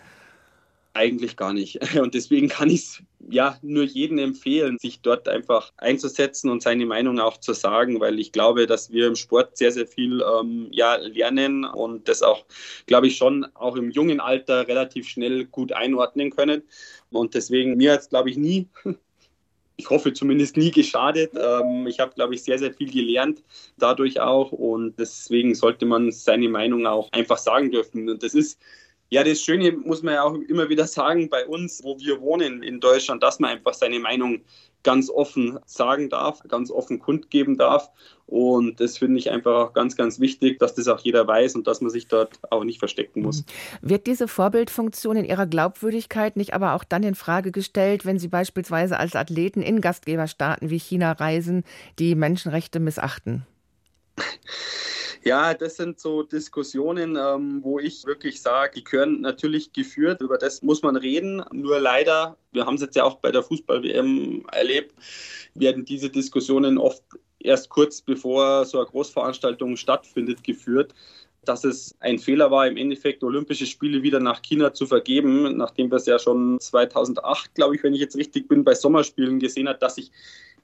Eigentlich 0.94 1.36
gar 1.36 1.52
nicht. 1.52 1.80
Und 2.00 2.14
deswegen 2.14 2.48
kann 2.48 2.70
ich 2.70 2.80
es 2.80 3.02
ja 3.28 3.58
nur 3.62 3.84
jedem 3.84 4.18
empfehlen, 4.18 4.78
sich 4.78 5.00
dort 5.00 5.28
einfach 5.28 5.72
einzusetzen 5.76 6.50
und 6.50 6.62
seine 6.62 6.86
Meinung 6.86 7.18
auch 7.18 7.38
zu 7.38 7.52
sagen, 7.52 7.98
weil 7.98 8.20
ich 8.20 8.32
glaube, 8.32 8.66
dass 8.66 8.92
wir 8.92 9.06
im 9.06 9.16
Sport 9.16 9.56
sehr, 9.56 9.72
sehr 9.72 9.86
viel 9.86 10.22
ähm, 10.22 10.68
ja, 10.70 10.96
lernen 10.96 11.64
und 11.64 12.08
das 12.08 12.22
auch, 12.22 12.44
glaube 12.86 13.08
ich, 13.08 13.16
schon 13.16 13.46
auch 13.54 13.76
im 13.76 13.90
jungen 13.90 14.20
Alter 14.20 14.68
relativ 14.68 15.08
schnell 15.08 15.46
gut 15.46 15.72
einordnen 15.72 16.30
können. 16.30 16.62
Und 17.10 17.34
deswegen, 17.34 17.76
mir 17.76 17.92
hat 17.92 18.00
es, 18.00 18.08
glaube 18.10 18.30
ich, 18.30 18.36
nie 18.36 18.68
ich 19.76 19.90
hoffe 19.90 20.12
zumindest 20.12 20.56
nie 20.56 20.70
geschadet. 20.70 21.32
Ähm, 21.36 21.86
ich 21.86 21.98
habe, 21.98 22.14
glaube 22.14 22.34
ich, 22.34 22.42
sehr, 22.42 22.58
sehr 22.58 22.72
viel 22.72 22.90
gelernt 22.90 23.42
dadurch 23.78 24.20
auch 24.20 24.52
und 24.52 24.98
deswegen 24.98 25.54
sollte 25.54 25.86
man 25.86 26.12
seine 26.12 26.48
Meinung 26.48 26.86
auch 26.86 27.10
einfach 27.12 27.38
sagen 27.38 27.70
dürfen. 27.70 28.08
Und 28.08 28.22
das 28.22 28.34
ist 28.34 28.60
ja, 29.10 29.22
das 29.22 29.40
Schöne 29.40 29.72
muss 29.72 30.02
man 30.02 30.14
ja 30.14 30.22
auch 30.24 30.34
immer 30.34 30.68
wieder 30.68 30.86
sagen 30.86 31.28
bei 31.28 31.46
uns, 31.46 31.82
wo 31.84 31.98
wir 31.98 32.20
wohnen 32.20 32.62
in 32.62 32.80
Deutschland, 32.80 33.22
dass 33.22 33.38
man 33.38 33.50
einfach 33.50 33.74
seine 33.74 34.00
Meinung 34.00 34.40
ganz 34.84 35.10
offen 35.10 35.58
sagen 35.66 36.10
darf, 36.10 36.40
ganz 36.46 36.70
offen 36.70 37.00
kundgeben 37.00 37.56
darf. 37.56 37.90
Und 38.26 38.80
das 38.80 38.98
finde 38.98 39.18
ich 39.18 39.30
einfach 39.30 39.68
auch 39.68 39.72
ganz, 39.72 39.96
ganz 39.96 40.20
wichtig, 40.20 40.58
dass 40.58 40.74
das 40.74 40.88
auch 40.88 41.00
jeder 41.00 41.26
weiß 41.26 41.54
und 41.56 41.66
dass 41.66 41.80
man 41.80 41.90
sich 41.90 42.06
dort 42.06 42.38
auch 42.50 42.64
nicht 42.64 42.78
verstecken 42.78 43.22
muss. 43.22 43.44
Mhm. 43.82 43.90
Wird 43.90 44.06
diese 44.06 44.28
Vorbildfunktion 44.28 45.16
in 45.16 45.24
ihrer 45.24 45.46
Glaubwürdigkeit 45.46 46.36
nicht 46.36 46.54
aber 46.54 46.74
auch 46.74 46.84
dann 46.84 47.02
in 47.02 47.14
Frage 47.14 47.50
gestellt, 47.50 48.04
wenn 48.04 48.18
Sie 48.18 48.28
beispielsweise 48.28 48.98
als 48.98 49.16
Athleten 49.16 49.62
in 49.62 49.80
Gastgeberstaaten 49.80 50.70
wie 50.70 50.78
China 50.78 51.12
reisen, 51.12 51.64
die 51.98 52.14
Menschenrechte 52.14 52.80
missachten? 52.80 53.46
Ja, 55.24 55.54
das 55.54 55.76
sind 55.76 55.98
so 55.98 56.22
Diskussionen, 56.22 57.16
ähm, 57.16 57.60
wo 57.62 57.78
ich 57.78 58.04
wirklich 58.04 58.42
sage, 58.42 58.72
die 58.76 58.84
gehören 58.84 59.22
natürlich 59.22 59.72
geführt. 59.72 60.20
Über 60.20 60.36
das 60.36 60.60
muss 60.60 60.82
man 60.82 60.96
reden. 60.96 61.42
Nur 61.50 61.80
leider, 61.80 62.36
wir 62.52 62.66
haben 62.66 62.74
es 62.74 62.82
jetzt 62.82 62.94
ja 62.94 63.04
auch 63.04 63.16
bei 63.16 63.32
der 63.32 63.42
Fußball-WM 63.42 64.44
erlebt, 64.52 64.94
werden 65.54 65.86
diese 65.86 66.10
Diskussionen 66.10 66.76
oft 66.76 67.02
erst 67.38 67.70
kurz 67.70 68.02
bevor 68.02 68.66
so 68.66 68.78
eine 68.78 68.86
Großveranstaltung 68.86 69.76
stattfindet 69.76 70.44
geführt 70.44 70.94
dass 71.44 71.64
es 71.64 71.94
ein 72.00 72.18
Fehler 72.18 72.50
war, 72.50 72.66
im 72.66 72.76
Endeffekt 72.76 73.22
Olympische 73.22 73.66
Spiele 73.66 74.02
wieder 74.02 74.20
nach 74.20 74.42
China 74.42 74.72
zu 74.72 74.86
vergeben, 74.86 75.56
nachdem 75.56 75.90
wir 75.90 75.96
es 75.96 76.06
ja 76.06 76.18
schon 76.18 76.58
2008, 76.60 77.54
glaube 77.54 77.76
ich, 77.76 77.82
wenn 77.82 77.94
ich 77.94 78.00
jetzt 78.00 78.16
richtig 78.16 78.48
bin, 78.48 78.64
bei 78.64 78.74
Sommerspielen 78.74 79.38
gesehen 79.38 79.68
hat, 79.68 79.82
dass 79.82 79.96
sich 79.96 80.10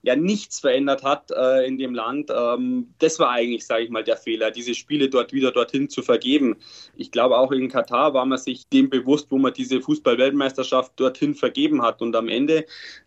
ja 0.03 0.17
nichts 0.17 0.61
verändert 0.61 1.03
hat 1.03 1.31
äh, 1.31 1.67
in 1.67 1.79
dem 1.79 1.95
Land. 1.95 2.31
Ähm, 2.35 2.95
das 2.99 3.19
war 3.19 3.31
eigentlich, 3.31 3.67
sage 3.67 3.85
ich 3.85 3.91
mal, 3.91 4.05
der 4.05 4.17
Fehler, 4.17 4.51
diese 4.51 4.75
Spiele 4.75 5.09
dort 5.09 5.33
wieder 5.33 5.53
dorthin 5.53 5.89
zu 5.89 6.03
vergeben. 6.03 6.57
Ich 6.97 7.11
glaube, 7.11 7.37
auch 7.39 7.53
in 7.53 7.69
Katar 7.69 8.15
war 8.15 8.25
man 8.25 8.39
sich 8.39 8.67
dem 8.69 8.89
bewusst, 8.89 9.31
wo 9.31 9.39
man 9.39 9.53
diese 9.53 9.81
Fußball-Weltmeisterschaft 9.81 10.93
dorthin 10.97 11.35
vergeben 11.35 11.83
hat. 11.83 12.01
Und 12.01 12.17
am 12.17 12.29
Ende 12.29 12.65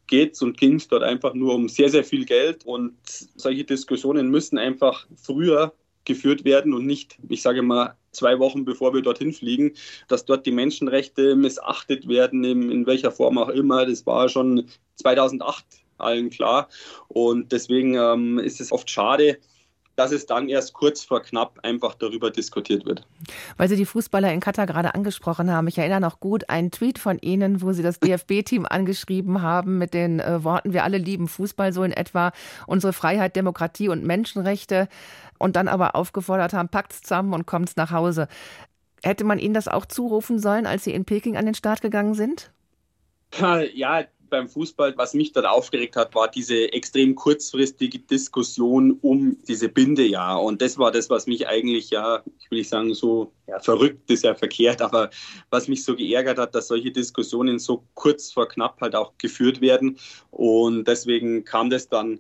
geht 0.08 0.34
es 0.34 0.42
und 0.42 0.58
ging 0.58 0.76
es 0.76 0.88
dort 0.88 1.04
einfach 1.04 1.34
nur 1.34 1.56
um 1.56 1.68
sehr, 1.68 1.90
sehr 1.90 2.04
viel 2.04 2.26
Geld. 2.26 2.66
Und 2.66 2.96
solche 3.06 3.64
Diskussionen 3.64 4.30
müssen 4.30 4.58
einfach 4.58 5.08
früher 5.16 5.74
geführt 6.06 6.44
werden 6.44 6.74
und 6.74 6.86
nicht, 6.86 7.18
ich 7.30 7.42
sage 7.42 7.62
mal, 7.62 7.96
zwei 8.12 8.38
Wochen 8.38 8.66
bevor 8.66 8.94
wir 8.94 9.02
dorthin 9.02 9.34
fliegen, 9.34 9.72
dass 10.08 10.26
dort 10.26 10.46
die 10.46 10.52
Menschenrechte 10.52 11.36
missachtet 11.36 12.08
werden, 12.08 12.44
in, 12.44 12.70
in 12.70 12.86
welcher 12.86 13.12
Form 13.12 13.38
auch 13.38 13.50
immer. 13.50 13.86
Das 13.86 14.06
war 14.06 14.30
schon 14.30 14.68
2008 14.96 15.83
allen 16.04 16.30
klar. 16.30 16.70
Und 17.08 17.52
deswegen 17.52 17.96
ähm, 17.96 18.40
ist 18.40 18.62
es 18.62 18.72
oft 18.72 18.90
schade, 18.90 19.38
dass 19.96 20.12
es 20.12 20.26
dann 20.26 20.50
erst 20.50 20.74
kurz 20.74 21.04
vor 21.04 21.22
knapp 21.22 21.60
einfach 21.64 21.94
darüber 21.94 22.32
diskutiert 22.32 22.86
wird. 22.86 23.06
Weil 23.58 23.70
Sie 23.70 23.76
die 23.76 23.86
Fußballer 23.86 24.34
in 24.34 24.40
Katar 24.40 24.66
gerade 24.66 24.96
angesprochen 24.96 25.52
haben, 25.52 25.68
ich 25.68 25.78
erinnere 25.78 26.02
noch 26.02 26.20
gut 26.20 26.50
einen 26.50 26.72
Tweet 26.72 26.98
von 26.98 27.20
Ihnen, 27.20 27.62
wo 27.62 27.74
Sie 27.74 27.84
das 27.84 28.00
DFB-Team 28.00 28.66
angeschrieben 28.66 29.42
haben 29.42 29.78
mit 29.78 29.94
den 29.94 30.20
äh, 30.20 30.44
Worten, 30.44 30.74
wir 30.74 30.84
alle 30.84 30.98
lieben 30.98 31.28
Fußball 31.28 31.74
so 31.74 31.84
in 31.84 31.92
etwa, 31.92 32.32
unsere 32.66 32.94
Freiheit, 32.94 33.36
Demokratie 33.36 33.90
und 33.90 34.04
Menschenrechte 34.04 34.88
und 35.38 35.56
dann 35.56 35.68
aber 35.68 35.96
aufgefordert 35.96 36.54
haben, 36.54 36.70
packt's 36.70 37.02
zusammen 37.02 37.34
und 37.34 37.46
kommt's 37.46 37.76
nach 37.76 37.92
Hause. 37.92 38.28
Hätte 39.04 39.26
man 39.26 39.38
Ihnen 39.38 39.54
das 39.54 39.68
auch 39.68 39.86
zurufen 39.86 40.40
sollen, 40.40 40.66
als 40.66 40.86
Sie 40.86 40.94
in 40.94 41.06
Peking 41.06 41.38
an 41.38 41.46
den 41.46 41.56
Start 41.56 41.82
gegangen 41.82 42.14
sind? 42.14 42.52
Ja, 43.74 44.04
beim 44.34 44.50
Fußball, 44.50 44.98
was 44.98 45.14
mich 45.14 45.32
dort 45.32 45.46
aufgeregt 45.46 45.96
hat, 45.96 46.16
war 46.16 46.28
diese 46.28 46.74
extrem 46.74 47.14
kurzfristige 47.14 48.00
Diskussion 48.00 48.98
um 49.02 49.38
diese 49.48 49.70
Binde, 49.70 50.04
ja. 50.04 50.36
Und 50.36 50.60
das 50.60 50.80
war 50.80 50.92
das, 50.92 51.08
was 51.12 51.28
mich 51.28 51.48
eigentlich, 51.48 51.92
ja, 51.92 52.24
ich 52.40 52.50
will 52.50 52.58
nicht 52.58 52.70
sagen, 52.70 52.96
so 52.96 53.32
ja, 53.46 53.60
verrückt 53.60 54.10
ist 54.10 54.24
ja 54.24 54.34
verkehrt, 54.34 54.82
aber 54.82 55.12
was 55.52 55.68
mich 55.68 55.86
so 55.86 55.96
geärgert 55.96 56.40
hat, 56.40 56.56
dass 56.56 56.68
solche 56.68 56.92
Diskussionen 56.92 57.60
so 57.60 57.84
kurz 57.94 58.32
vor 58.32 58.48
knapp 58.48 58.82
halt 58.82 58.96
auch 58.96 59.14
geführt 59.20 59.62
werden. 59.62 60.00
Und 60.32 60.88
deswegen 60.88 61.46
kam 61.46 61.70
das 61.70 61.88
dann 61.88 62.20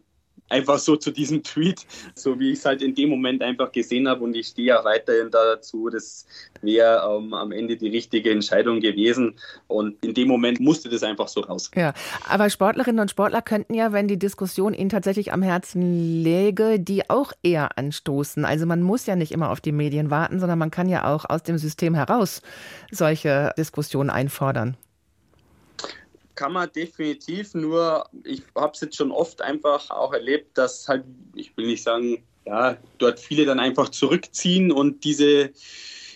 einfach 0.49 0.77
so 0.77 0.95
zu 0.95 1.12
diesem 1.12 1.43
Tweet, 1.43 1.86
so 2.15 2.39
wie 2.39 2.51
ich 2.51 2.60
es 2.60 2.65
halt 2.65 2.82
in 2.82 2.95
dem 2.95 3.10
Moment 3.10 3.41
einfach 3.41 3.71
gesehen 3.71 4.08
habe 4.08 4.23
und 4.23 4.36
ich 4.36 4.47
stehe 4.47 4.79
auch 4.79 4.86
weiterhin 4.86 5.32
dazu. 5.32 5.89
Das 5.89 6.25
wäre 6.62 7.03
ähm, 7.10 7.34
am 7.34 7.51
Ende 7.51 7.75
die 7.75 7.89
richtige 7.89 8.32
Entscheidung 8.32 8.79
gewesen 8.79 9.36
und 9.67 10.03
in 10.03 10.13
dem 10.13 10.27
Moment 10.27 10.60
musste 10.60 10.89
das 10.89 11.03
einfach 11.03 11.27
so 11.27 11.41
raus. 11.41 11.71
Ja, 11.75 11.93
aber 12.27 12.49
Sportlerinnen 12.49 12.99
und 12.99 13.12
Sportler 13.12 13.41
könnten 13.41 13.73
ja, 13.73 13.91
wenn 13.91 14.08
die 14.08 14.19
Diskussion 14.19 14.73
ihnen 14.73 14.89
tatsächlich 14.89 15.34
am 15.34 15.41
Herzen 15.41 16.23
läge, 16.23 16.79
die 16.79 17.10
auch 17.10 17.34
eher 17.41 17.77
anstoßen. 17.77 18.45
Also 18.45 18.65
man 18.65 18.82
muss 18.82 19.06
ja 19.06 19.15
nicht 19.15 19.32
immer 19.32 19.49
auf 19.49 19.62
die 19.62 19.71
Medien 19.71 20.12
warten, 20.12 20.39
sondern 20.39 20.60
man 20.60 20.71
kann 20.71 20.89
ja 20.89 21.13
auch 21.13 21.25
aus 21.29 21.43
dem 21.43 21.58
System 21.58 21.95
heraus 21.95 22.41
solche 22.91 23.51
Diskussionen 23.58 24.10
einfordern 24.10 24.77
kann 26.36 26.54
man 26.54 26.72
definitiv, 26.72 27.54
nur 27.54 28.06
ich 28.24 28.41
habe 28.56 28.74
es 28.74 28.82
jetzt 28.82 28.96
schon 28.96 29.12
oft 29.12 29.41
einfach 29.41 29.89
auch 29.89 30.13
erlebt, 30.13 30.58
dass 30.58 30.88
halt, 30.88 31.04
ich 31.36 31.56
will 31.58 31.67
nicht 31.67 31.84
sagen, 31.84 32.24
ja, 32.46 32.78
dort 32.98 33.19
viele 33.19 33.46
dann 33.46 33.60
einfach 33.60 33.89
zurückziehen 33.89 34.72
und 34.72 35.04
diese, 35.04 35.52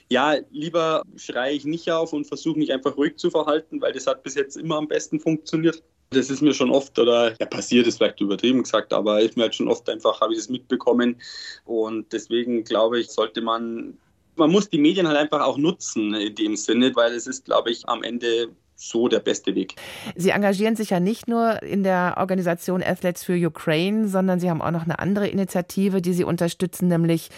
ja, 0.10 0.36
lieber 0.52 1.04
schreie 1.16 1.54
ich 1.54 1.66
nicht 1.66 1.90
auf 1.92 2.14
und 2.14 2.26
versuche 2.26 2.60
mich 2.60 2.72
einfach 2.72 2.98
ruhig 2.98 3.18
zu 3.18 3.30
verhalten, 3.30 3.82
weil 3.82 3.94
das 3.94 4.08
hat 4.08 4.24
bis 4.24 4.36
jetzt 4.36 4.58
immer 4.58 4.78
am 4.78 4.88
besten 4.88 5.20
funktioniert. 5.20 5.82
Das 6.10 6.30
ist 6.30 6.42
mir 6.42 6.54
schon 6.54 6.72
oft 6.72 6.98
oder 7.00 7.36
ja, 7.38 7.46
passiert 7.46 7.86
ist 7.86 7.98
vielleicht 7.98 8.22
übertrieben 8.22 8.64
gesagt, 8.64 8.94
aber 8.94 9.20
ist 9.20 9.36
mir 9.36 9.44
halt 9.44 9.56
schon 9.56 9.68
oft 9.68 9.90
einfach, 9.90 10.22
habe 10.22 10.34
ich 10.34 10.40
es 10.40 10.50
mitbekommen. 10.50 11.18
Und 11.66 12.12
deswegen 12.14 12.64
glaube 12.64 13.00
ich, 13.00 13.10
sollte 13.10 13.42
man, 13.42 13.98
man 14.38 14.50
muss 14.50 14.70
die 14.70 14.78
Medien 14.78 15.08
halt 15.08 15.18
einfach 15.18 15.42
auch 15.42 15.58
nutzen 15.58 16.14
in 16.14 16.34
dem 16.36 16.56
Sinne, 16.56 16.96
weil 16.96 17.14
es 17.14 17.28
ist, 17.28 17.44
glaube 17.44 17.72
ich, 17.72 17.88
am 17.90 18.04
Ende 18.04 18.50
so 18.78 19.08
der 19.08 19.20
beste 19.20 19.56
Weg. 19.56 19.76
Sie 20.16 20.30
engagieren 20.30 20.76
sich 20.76 20.92
ja 20.92 21.00
nicht 21.00 21.28
nur 21.28 21.62
in 21.64 21.84
der 21.84 22.16
Organisation 22.18 22.84
Athletes 22.84 23.24
for 23.24 23.36
Ukraine, 23.36 24.08
sondern 24.08 24.40
Sie 24.40 24.50
haben 24.50 24.62
auch 24.62 24.72
noch 24.72 24.84
eine 24.84 25.00
andere 25.00 25.28
Initiative, 25.28 26.02
die 26.02 26.14
Sie 26.14 26.24
unterstützen, 26.24 26.88
nämlich 26.88 27.30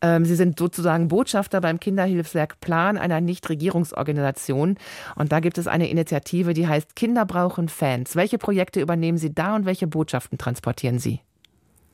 ähm, 0.00 0.24
Sie 0.24 0.34
sind 0.34 0.58
sozusagen 0.58 1.08
Botschafter 1.08 1.60
beim 1.60 1.78
Kinderhilfswerk 1.78 2.60
Plan, 2.60 2.96
einer 2.96 3.20
Nichtregierungsorganisation. 3.20 4.78
Und 5.14 5.32
da 5.32 5.40
gibt 5.40 5.58
es 5.58 5.66
eine 5.66 5.90
Initiative, 5.90 6.54
die 6.54 6.66
heißt 6.66 6.96
Kinder 6.96 7.26
brauchen 7.26 7.68
Fans. 7.68 8.16
Welche 8.16 8.38
Projekte 8.38 8.80
übernehmen 8.80 9.18
Sie 9.18 9.34
da 9.34 9.54
und 9.54 9.66
welche 9.66 9.86
Botschaften 9.86 10.38
transportieren 10.38 10.98
Sie? 10.98 11.20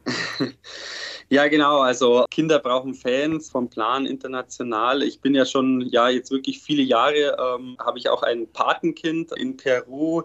Ja, 1.31 1.49
genau. 1.49 1.81
Also 1.81 2.27
Kinder 2.31 2.59
brauchen 2.59 2.95
Fans 2.95 3.51
vom 3.51 3.69
Plan 3.71 4.07
international. 4.07 5.03
Ich 5.03 5.21
bin 5.21 5.35
ja 5.35 5.47
schon, 5.47 5.81
ja, 5.81 6.09
jetzt 6.09 6.31
wirklich 6.31 6.61
viele 6.61 6.83
Jahre, 6.83 7.37
ähm, 7.39 7.77
habe 7.81 7.99
ich 7.99 8.09
auch 8.09 8.23
ein 8.23 8.47
Patenkind 8.53 9.33
in 9.33 9.57
Peru, 9.57 10.23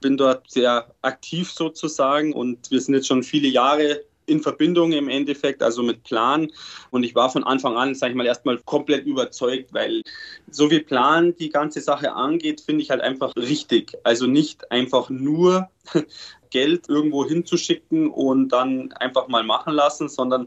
bin 0.00 0.16
dort 0.16 0.50
sehr 0.50 0.94
aktiv 1.02 1.50
sozusagen 1.50 2.34
und 2.34 2.70
wir 2.70 2.80
sind 2.80 2.94
jetzt 2.94 3.06
schon 3.06 3.22
viele 3.22 3.48
Jahre 3.48 4.04
in 4.26 4.40
Verbindung 4.40 4.92
im 4.92 5.08
Endeffekt, 5.08 5.62
also 5.62 5.82
mit 5.82 6.02
Plan. 6.04 6.50
Und 6.90 7.04
ich 7.04 7.14
war 7.14 7.30
von 7.30 7.44
Anfang 7.44 7.76
an, 7.76 7.94
sage 7.94 8.12
ich 8.12 8.16
mal, 8.16 8.26
erstmal 8.26 8.58
komplett 8.58 9.06
überzeugt, 9.06 9.72
weil 9.72 10.02
so 10.50 10.70
wie 10.70 10.80
Plan 10.80 11.34
die 11.36 11.50
ganze 11.50 11.80
Sache 11.80 12.12
angeht, 12.12 12.60
finde 12.60 12.82
ich 12.82 12.90
halt 12.90 13.00
einfach 13.00 13.34
richtig. 13.36 13.92
Also 14.04 14.26
nicht 14.26 14.70
einfach 14.70 15.10
nur 15.10 15.68
Geld 16.50 16.88
irgendwo 16.88 17.26
hinzuschicken 17.26 18.10
und 18.10 18.50
dann 18.50 18.92
einfach 18.92 19.28
mal 19.28 19.42
machen 19.42 19.74
lassen, 19.74 20.08
sondern 20.08 20.46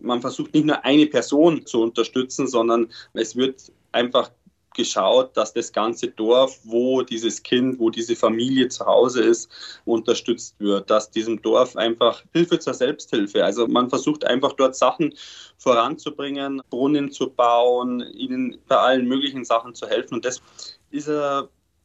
man 0.00 0.20
versucht 0.20 0.52
nicht 0.52 0.66
nur 0.66 0.84
eine 0.84 1.06
Person 1.06 1.64
zu 1.64 1.82
unterstützen, 1.82 2.48
sondern 2.48 2.88
es 3.12 3.36
wird 3.36 3.72
einfach 3.92 4.30
geschaut, 4.74 5.36
dass 5.36 5.52
das 5.52 5.72
ganze 5.72 6.08
Dorf, 6.08 6.58
wo 6.64 7.02
dieses 7.02 7.42
Kind, 7.42 7.78
wo 7.78 7.90
diese 7.90 8.16
Familie 8.16 8.68
zu 8.68 8.84
Hause 8.84 9.22
ist, 9.22 9.50
unterstützt 9.84 10.56
wird, 10.58 10.90
dass 10.90 11.10
diesem 11.10 11.40
Dorf 11.40 11.76
einfach 11.76 12.22
Hilfe 12.32 12.58
zur 12.58 12.74
Selbsthilfe. 12.74 13.44
Also 13.44 13.66
man 13.66 13.88
versucht 13.88 14.24
einfach 14.24 14.52
dort 14.52 14.76
Sachen 14.76 15.14
voranzubringen, 15.58 16.62
Brunnen 16.70 17.10
zu 17.10 17.30
bauen, 17.30 18.00
ihnen 18.00 18.58
bei 18.68 18.76
allen 18.76 19.06
möglichen 19.06 19.44
Sachen 19.44 19.74
zu 19.74 19.86
helfen. 19.86 20.14
Und 20.14 20.24
das 20.24 20.42
ist 20.90 21.08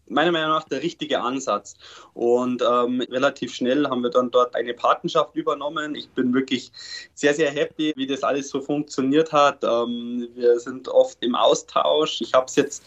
meiner 0.10 0.32
Meinung 0.32 0.50
nach 0.50 0.68
der 0.68 0.82
richtige 0.82 1.22
Ansatz. 1.22 1.76
Und 2.14 2.62
ähm, 2.62 3.02
relativ 3.10 3.54
schnell 3.54 3.88
haben 3.88 4.04
wir 4.04 4.10
dann 4.10 4.32
dort 4.32 4.56
eine 4.56 4.74
Patenschaft 4.74 5.36
übernommen. 5.36 5.96
Ich 5.96 6.10
bin 6.10 6.34
wirklich 6.34 6.72
sehr, 7.14 7.34
sehr 7.34 7.52
happy, 7.52 7.94
wie 7.96 8.08
das 8.08 8.24
alles 8.24 8.50
so 8.50 8.62
funktioniert 8.62 9.32
hat. 9.32 9.64
Ähm, 9.64 10.28
wir 10.36 10.60
sind 10.60 10.88
oft 10.88 11.18
im 11.22 11.36
Austausch. 11.36 12.22
Ich 12.22 12.34
habe 12.34 12.46
es 12.46 12.56
jetzt 12.56 12.84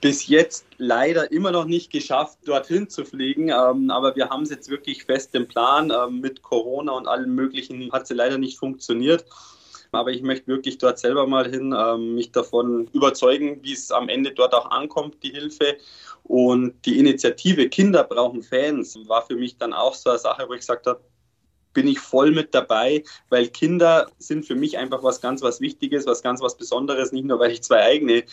bis 0.00 0.28
jetzt 0.28 0.66
leider 0.76 1.30
immer 1.32 1.50
noch 1.50 1.64
nicht 1.64 1.90
geschafft, 1.90 2.38
dorthin 2.44 2.88
zu 2.88 3.04
fliegen. 3.04 3.48
Ähm, 3.48 3.90
aber 3.90 4.14
wir 4.14 4.28
haben 4.28 4.42
es 4.42 4.50
jetzt 4.50 4.68
wirklich 4.68 5.04
fest 5.04 5.34
im 5.34 5.48
Plan. 5.48 5.90
Ähm, 5.90 6.20
mit 6.20 6.42
Corona 6.42 6.92
und 6.92 7.08
allem 7.08 7.34
Möglichen 7.34 7.90
hat 7.92 8.04
es 8.04 8.10
leider 8.10 8.38
nicht 8.38 8.58
funktioniert. 8.58 9.24
Aber 9.92 10.10
ich 10.10 10.22
möchte 10.22 10.48
wirklich 10.48 10.78
dort 10.78 10.98
selber 10.98 11.26
mal 11.26 11.50
hin, 11.50 11.74
ähm, 11.76 12.14
mich 12.14 12.32
davon 12.32 12.88
überzeugen, 12.92 13.60
wie 13.62 13.72
es 13.72 13.90
am 13.90 14.08
Ende 14.08 14.32
dort 14.32 14.54
auch 14.54 14.70
ankommt, 14.70 15.22
die 15.22 15.30
Hilfe. 15.30 15.76
Und 16.24 16.74
die 16.84 16.98
Initiative 16.98 17.68
Kinder 17.68 18.04
brauchen 18.04 18.42
Fans 18.42 18.98
war 19.06 19.24
für 19.26 19.36
mich 19.36 19.58
dann 19.58 19.72
auch 19.72 19.94
so 19.94 20.10
eine 20.10 20.18
Sache, 20.18 20.46
wo 20.48 20.54
ich 20.54 20.60
gesagt 20.60 20.86
habe, 20.86 21.00
bin 21.76 21.86
ich 21.86 22.00
voll 22.00 22.30
mit 22.32 22.54
dabei, 22.54 23.04
weil 23.28 23.48
Kinder 23.48 24.10
sind 24.18 24.46
für 24.46 24.54
mich 24.54 24.78
einfach 24.78 25.02
was 25.02 25.20
ganz 25.20 25.42
was 25.42 25.60
Wichtiges, 25.60 26.06
was 26.06 26.22
ganz 26.22 26.40
was 26.40 26.56
Besonderes, 26.56 27.12
nicht 27.12 27.26
nur 27.26 27.38
weil 27.38 27.50
ich 27.50 27.62
zwei 27.62 27.82
eigene 27.82 28.24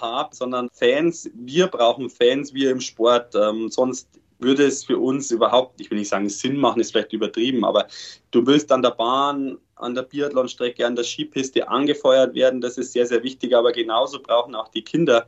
habe, 0.00 0.34
sondern 0.34 0.68
Fans, 0.72 1.30
wir 1.32 1.68
brauchen 1.68 2.10
Fans, 2.10 2.52
wir 2.54 2.72
im 2.72 2.80
Sport, 2.80 3.36
ähm, 3.36 3.70
sonst 3.70 4.08
würde 4.38 4.66
es 4.66 4.84
für 4.84 4.98
uns 4.98 5.30
überhaupt, 5.30 5.80
ich 5.80 5.90
will 5.90 5.98
nicht 5.98 6.08
sagen 6.08 6.28
Sinn 6.28 6.56
machen, 6.56 6.80
ist 6.80 6.92
vielleicht 6.92 7.12
übertrieben, 7.12 7.64
aber 7.64 7.88
du 8.30 8.46
willst 8.46 8.70
an 8.72 8.82
der 8.82 8.92
Bahn 8.92 9.58
an 9.80 9.94
der 9.94 10.02
Biathlonstrecke, 10.02 10.86
an 10.86 10.96
der 10.96 11.04
Skipiste 11.04 11.68
angefeuert 11.68 12.34
werden. 12.34 12.60
Das 12.60 12.78
ist 12.78 12.92
sehr, 12.92 13.06
sehr 13.06 13.22
wichtig. 13.22 13.54
Aber 13.54 13.72
genauso 13.72 14.20
brauchen 14.20 14.54
auch 14.54 14.68
die 14.68 14.82
Kinder 14.82 15.26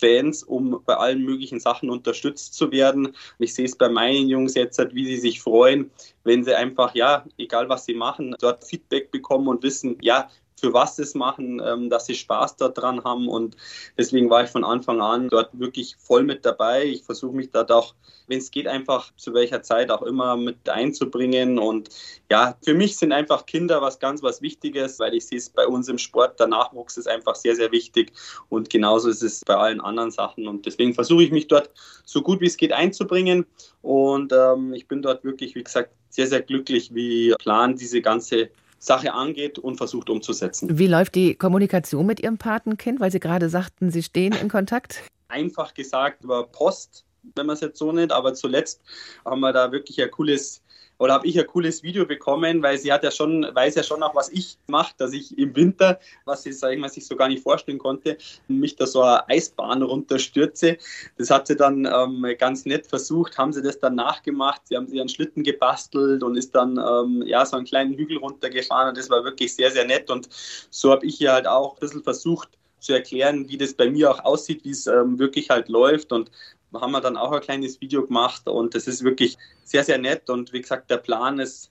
Fans, 0.00 0.42
um 0.42 0.82
bei 0.84 0.94
allen 0.94 1.22
möglichen 1.22 1.60
Sachen 1.60 1.90
unterstützt 1.90 2.54
zu 2.54 2.72
werden. 2.72 3.14
Ich 3.38 3.54
sehe 3.54 3.66
es 3.66 3.76
bei 3.76 3.88
meinen 3.88 4.28
Jungs 4.28 4.54
jetzt, 4.54 4.80
wie 4.92 5.06
sie 5.06 5.18
sich 5.18 5.40
freuen, 5.40 5.90
wenn 6.24 6.44
sie 6.44 6.54
einfach, 6.54 6.94
ja, 6.94 7.24
egal 7.38 7.68
was 7.68 7.84
sie 7.84 7.94
machen, 7.94 8.34
dort 8.40 8.64
Feedback 8.64 9.10
bekommen 9.10 9.48
und 9.48 9.62
wissen, 9.62 9.96
ja, 10.02 10.28
für 10.58 10.72
was 10.72 10.96
sie 10.96 11.02
es 11.02 11.14
machen, 11.14 11.60
ähm, 11.64 11.90
dass 11.90 12.06
sie 12.06 12.14
Spaß 12.14 12.56
daran 12.56 13.04
haben. 13.04 13.28
Und 13.28 13.56
deswegen 13.98 14.30
war 14.30 14.44
ich 14.44 14.50
von 14.50 14.64
Anfang 14.64 15.00
an 15.00 15.28
dort 15.28 15.50
wirklich 15.58 15.96
voll 15.98 16.22
mit 16.22 16.44
dabei. 16.46 16.84
Ich 16.84 17.02
versuche 17.02 17.36
mich 17.36 17.50
dort 17.50 17.70
auch, 17.70 17.94
wenn 18.26 18.38
es 18.38 18.50
geht, 18.50 18.66
einfach 18.66 19.14
zu 19.16 19.34
welcher 19.34 19.62
Zeit 19.62 19.90
auch 19.90 20.02
immer 20.02 20.36
mit 20.36 20.68
einzubringen. 20.68 21.58
Und 21.58 21.90
ja, 22.30 22.56
für 22.64 22.74
mich 22.74 22.96
sind 22.96 23.12
einfach 23.12 23.44
Kinder 23.44 23.82
was 23.82 23.98
ganz 23.98 24.22
was 24.22 24.40
Wichtiges, 24.40 24.98
weil 24.98 25.14
ich 25.14 25.26
sehe 25.26 25.38
es 25.38 25.50
bei 25.50 25.66
uns 25.66 25.88
im 25.88 25.98
Sport, 25.98 26.40
der 26.40 26.48
Nachwuchs 26.48 26.96
ist 26.96 27.06
einfach 27.06 27.34
sehr, 27.34 27.54
sehr 27.54 27.70
wichtig. 27.70 28.12
Und 28.48 28.70
genauso 28.70 29.10
ist 29.10 29.22
es 29.22 29.42
bei 29.44 29.56
allen 29.56 29.80
anderen 29.80 30.10
Sachen. 30.10 30.48
Und 30.48 30.64
deswegen 30.64 30.94
versuche 30.94 31.22
ich 31.22 31.30
mich 31.30 31.48
dort 31.48 31.70
so 32.04 32.22
gut 32.22 32.40
wie 32.40 32.46
es 32.46 32.56
geht 32.56 32.72
einzubringen. 32.72 33.44
Und 33.82 34.32
ähm, 34.32 34.72
ich 34.72 34.88
bin 34.88 35.02
dort 35.02 35.22
wirklich, 35.22 35.54
wie 35.54 35.62
gesagt, 35.62 35.90
sehr, 36.08 36.26
sehr 36.26 36.40
glücklich, 36.40 36.94
wie 36.94 37.34
Plan 37.38 37.76
diese 37.76 38.00
ganze 38.00 38.48
Sache 38.78 39.12
angeht 39.12 39.58
und 39.58 39.76
versucht 39.76 40.10
umzusetzen. 40.10 40.78
Wie 40.78 40.86
läuft 40.86 41.14
die 41.14 41.34
Kommunikation 41.34 42.06
mit 42.06 42.20
Ihrem 42.20 42.38
Patenkind, 42.38 43.00
weil 43.00 43.10
Sie 43.10 43.20
gerade 43.20 43.48
sagten, 43.48 43.90
Sie 43.90 44.02
stehen 44.02 44.32
in 44.34 44.48
Kontakt? 44.48 45.02
Einfach 45.28 45.74
gesagt 45.74 46.24
über 46.24 46.46
Post, 46.46 47.04
wenn 47.34 47.46
man 47.46 47.54
es 47.54 47.60
jetzt 47.60 47.78
so 47.78 47.90
nennt, 47.92 48.12
aber 48.12 48.34
zuletzt 48.34 48.80
haben 49.24 49.40
wir 49.40 49.52
da 49.52 49.72
wirklich 49.72 50.00
ein 50.00 50.10
cooles 50.10 50.62
oder 50.98 51.14
habe 51.14 51.26
ich 51.26 51.38
ein 51.38 51.46
cooles 51.46 51.82
Video 51.82 52.06
bekommen, 52.06 52.62
weil 52.62 52.78
sie 52.78 52.92
hat 52.92 53.04
ja 53.04 53.10
schon, 53.10 53.46
weiß 53.52 53.74
ja 53.74 53.82
schon 53.82 54.02
auch, 54.02 54.14
was 54.14 54.30
ich 54.30 54.58
mache, 54.66 54.94
dass 54.98 55.12
ich 55.12 55.36
im 55.38 55.54
Winter, 55.54 55.98
was 56.24 56.42
sie, 56.42 56.52
sag 56.52 56.72
ich 56.72 56.78
mal, 56.78 56.88
sich 56.88 57.06
so 57.06 57.16
gar 57.16 57.28
nicht 57.28 57.42
vorstellen 57.42 57.78
konnte, 57.78 58.16
mich 58.48 58.76
da 58.76 58.86
so 58.86 59.02
eine 59.02 59.28
Eisbahn 59.28 59.82
runterstürze. 59.82 60.78
Das 61.18 61.30
hat 61.30 61.46
sie 61.46 61.56
dann 61.56 61.86
ähm, 61.86 62.26
ganz 62.38 62.64
nett 62.64 62.86
versucht, 62.86 63.36
haben 63.38 63.52
sie 63.52 63.62
das 63.62 63.78
dann 63.78 63.94
nachgemacht. 63.94 64.62
Sie 64.64 64.76
haben 64.76 64.86
sich 64.86 64.98
einen 65.00 65.08
Schlitten 65.08 65.42
gebastelt 65.42 66.22
und 66.22 66.36
ist 66.36 66.54
dann 66.54 66.78
ähm, 66.78 67.22
ja 67.26 67.44
so 67.44 67.56
einen 67.56 67.66
kleinen 67.66 67.94
Hügel 67.94 68.18
runtergefahren 68.18 68.90
und 68.90 68.98
das 68.98 69.10
war 69.10 69.24
wirklich 69.24 69.54
sehr, 69.54 69.70
sehr 69.70 69.84
nett. 69.84 70.10
Und 70.10 70.28
so 70.70 70.92
habe 70.92 71.04
ich 71.06 71.20
ihr 71.20 71.32
halt 71.32 71.46
auch 71.46 71.74
ein 71.74 71.80
bisschen 71.80 72.02
versucht, 72.02 72.48
zu 72.78 72.92
erklären, 72.92 73.48
wie 73.48 73.58
das 73.58 73.74
bei 73.74 73.90
mir 73.90 74.10
auch 74.10 74.24
aussieht, 74.24 74.64
wie 74.64 74.70
es 74.70 74.86
ähm, 74.86 75.18
wirklich 75.18 75.50
halt 75.50 75.68
läuft. 75.68 76.12
Und 76.12 76.30
haben 76.74 76.92
wir 76.92 77.00
dann 77.00 77.16
auch 77.16 77.32
ein 77.32 77.40
kleines 77.40 77.80
Video 77.80 78.06
gemacht 78.06 78.48
und 78.48 78.74
das 78.74 78.86
ist 78.86 79.04
wirklich 79.04 79.36
sehr, 79.64 79.84
sehr 79.84 79.98
nett. 79.98 80.28
Und 80.30 80.52
wie 80.52 80.60
gesagt, 80.60 80.90
der 80.90 80.98
Plan 80.98 81.38
ist 81.38 81.70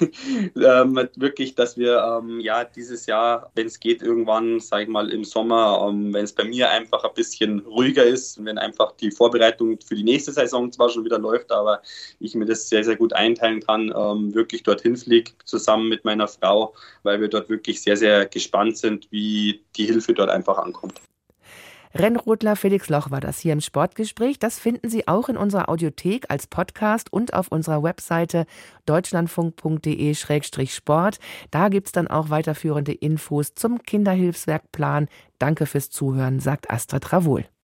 ähm, 0.00 1.08
wirklich, 1.16 1.54
dass 1.54 1.76
wir 1.76 1.98
ähm, 2.00 2.40
ja 2.40 2.64
dieses 2.64 3.06
Jahr, 3.06 3.50
wenn 3.54 3.66
es 3.66 3.80
geht, 3.80 4.02
irgendwann, 4.02 4.60
sage 4.60 4.84
ich 4.84 4.88
mal, 4.88 5.10
im 5.10 5.24
Sommer, 5.24 5.86
ähm, 5.88 6.14
wenn 6.14 6.24
es 6.24 6.32
bei 6.32 6.44
mir 6.44 6.70
einfach 6.70 7.04
ein 7.04 7.14
bisschen 7.14 7.60
ruhiger 7.60 8.04
ist, 8.04 8.44
wenn 8.44 8.58
einfach 8.58 8.92
die 8.92 9.10
Vorbereitung 9.10 9.78
für 9.84 9.96
die 9.96 10.04
nächste 10.04 10.32
Saison 10.32 10.70
zwar 10.70 10.88
schon 10.90 11.04
wieder 11.04 11.18
läuft, 11.18 11.50
aber 11.50 11.82
ich 12.20 12.34
mir 12.34 12.46
das 12.46 12.68
sehr, 12.68 12.84
sehr 12.84 12.96
gut 12.96 13.12
einteilen 13.12 13.60
kann, 13.60 13.92
ähm, 13.96 14.34
wirklich 14.34 14.62
dorthin 14.62 14.96
fliege, 14.96 15.32
zusammen 15.44 15.88
mit 15.88 16.04
meiner 16.04 16.28
Frau, 16.28 16.74
weil 17.02 17.20
wir 17.20 17.28
dort 17.28 17.48
wirklich 17.48 17.82
sehr, 17.82 17.96
sehr 17.96 18.26
gespannt 18.26 18.78
sind, 18.78 19.08
wie 19.10 19.64
die 19.76 19.86
Hilfe 19.86 20.14
dort 20.14 20.30
einfach 20.30 20.58
ankommt. 20.58 21.00
Rennrodler 21.98 22.56
Felix 22.56 22.90
Loch 22.90 23.10
war 23.10 23.20
das 23.20 23.38
hier 23.38 23.54
im 23.54 23.62
Sportgespräch. 23.62 24.38
Das 24.38 24.58
finden 24.58 24.90
Sie 24.90 25.08
auch 25.08 25.30
in 25.30 25.36
unserer 25.36 25.70
Audiothek 25.70 26.26
als 26.28 26.46
Podcast 26.46 27.12
und 27.12 27.34
auf 27.34 27.48
unserer 27.48 27.82
Webseite 27.82 28.46
deutschlandfunk.de-sport. 28.84 31.18
Da 31.50 31.68
gibt 31.68 31.86
es 31.86 31.92
dann 31.92 32.06
auch 32.08 32.30
weiterführende 32.30 32.92
Infos 32.92 33.54
zum 33.54 33.82
Kinderhilfswerkplan. 33.82 35.08
Danke 35.38 35.66
fürs 35.66 35.90
Zuhören, 35.90 36.40
sagt 36.40 36.70
Astrid 36.70 37.04
Travol. 37.04 37.44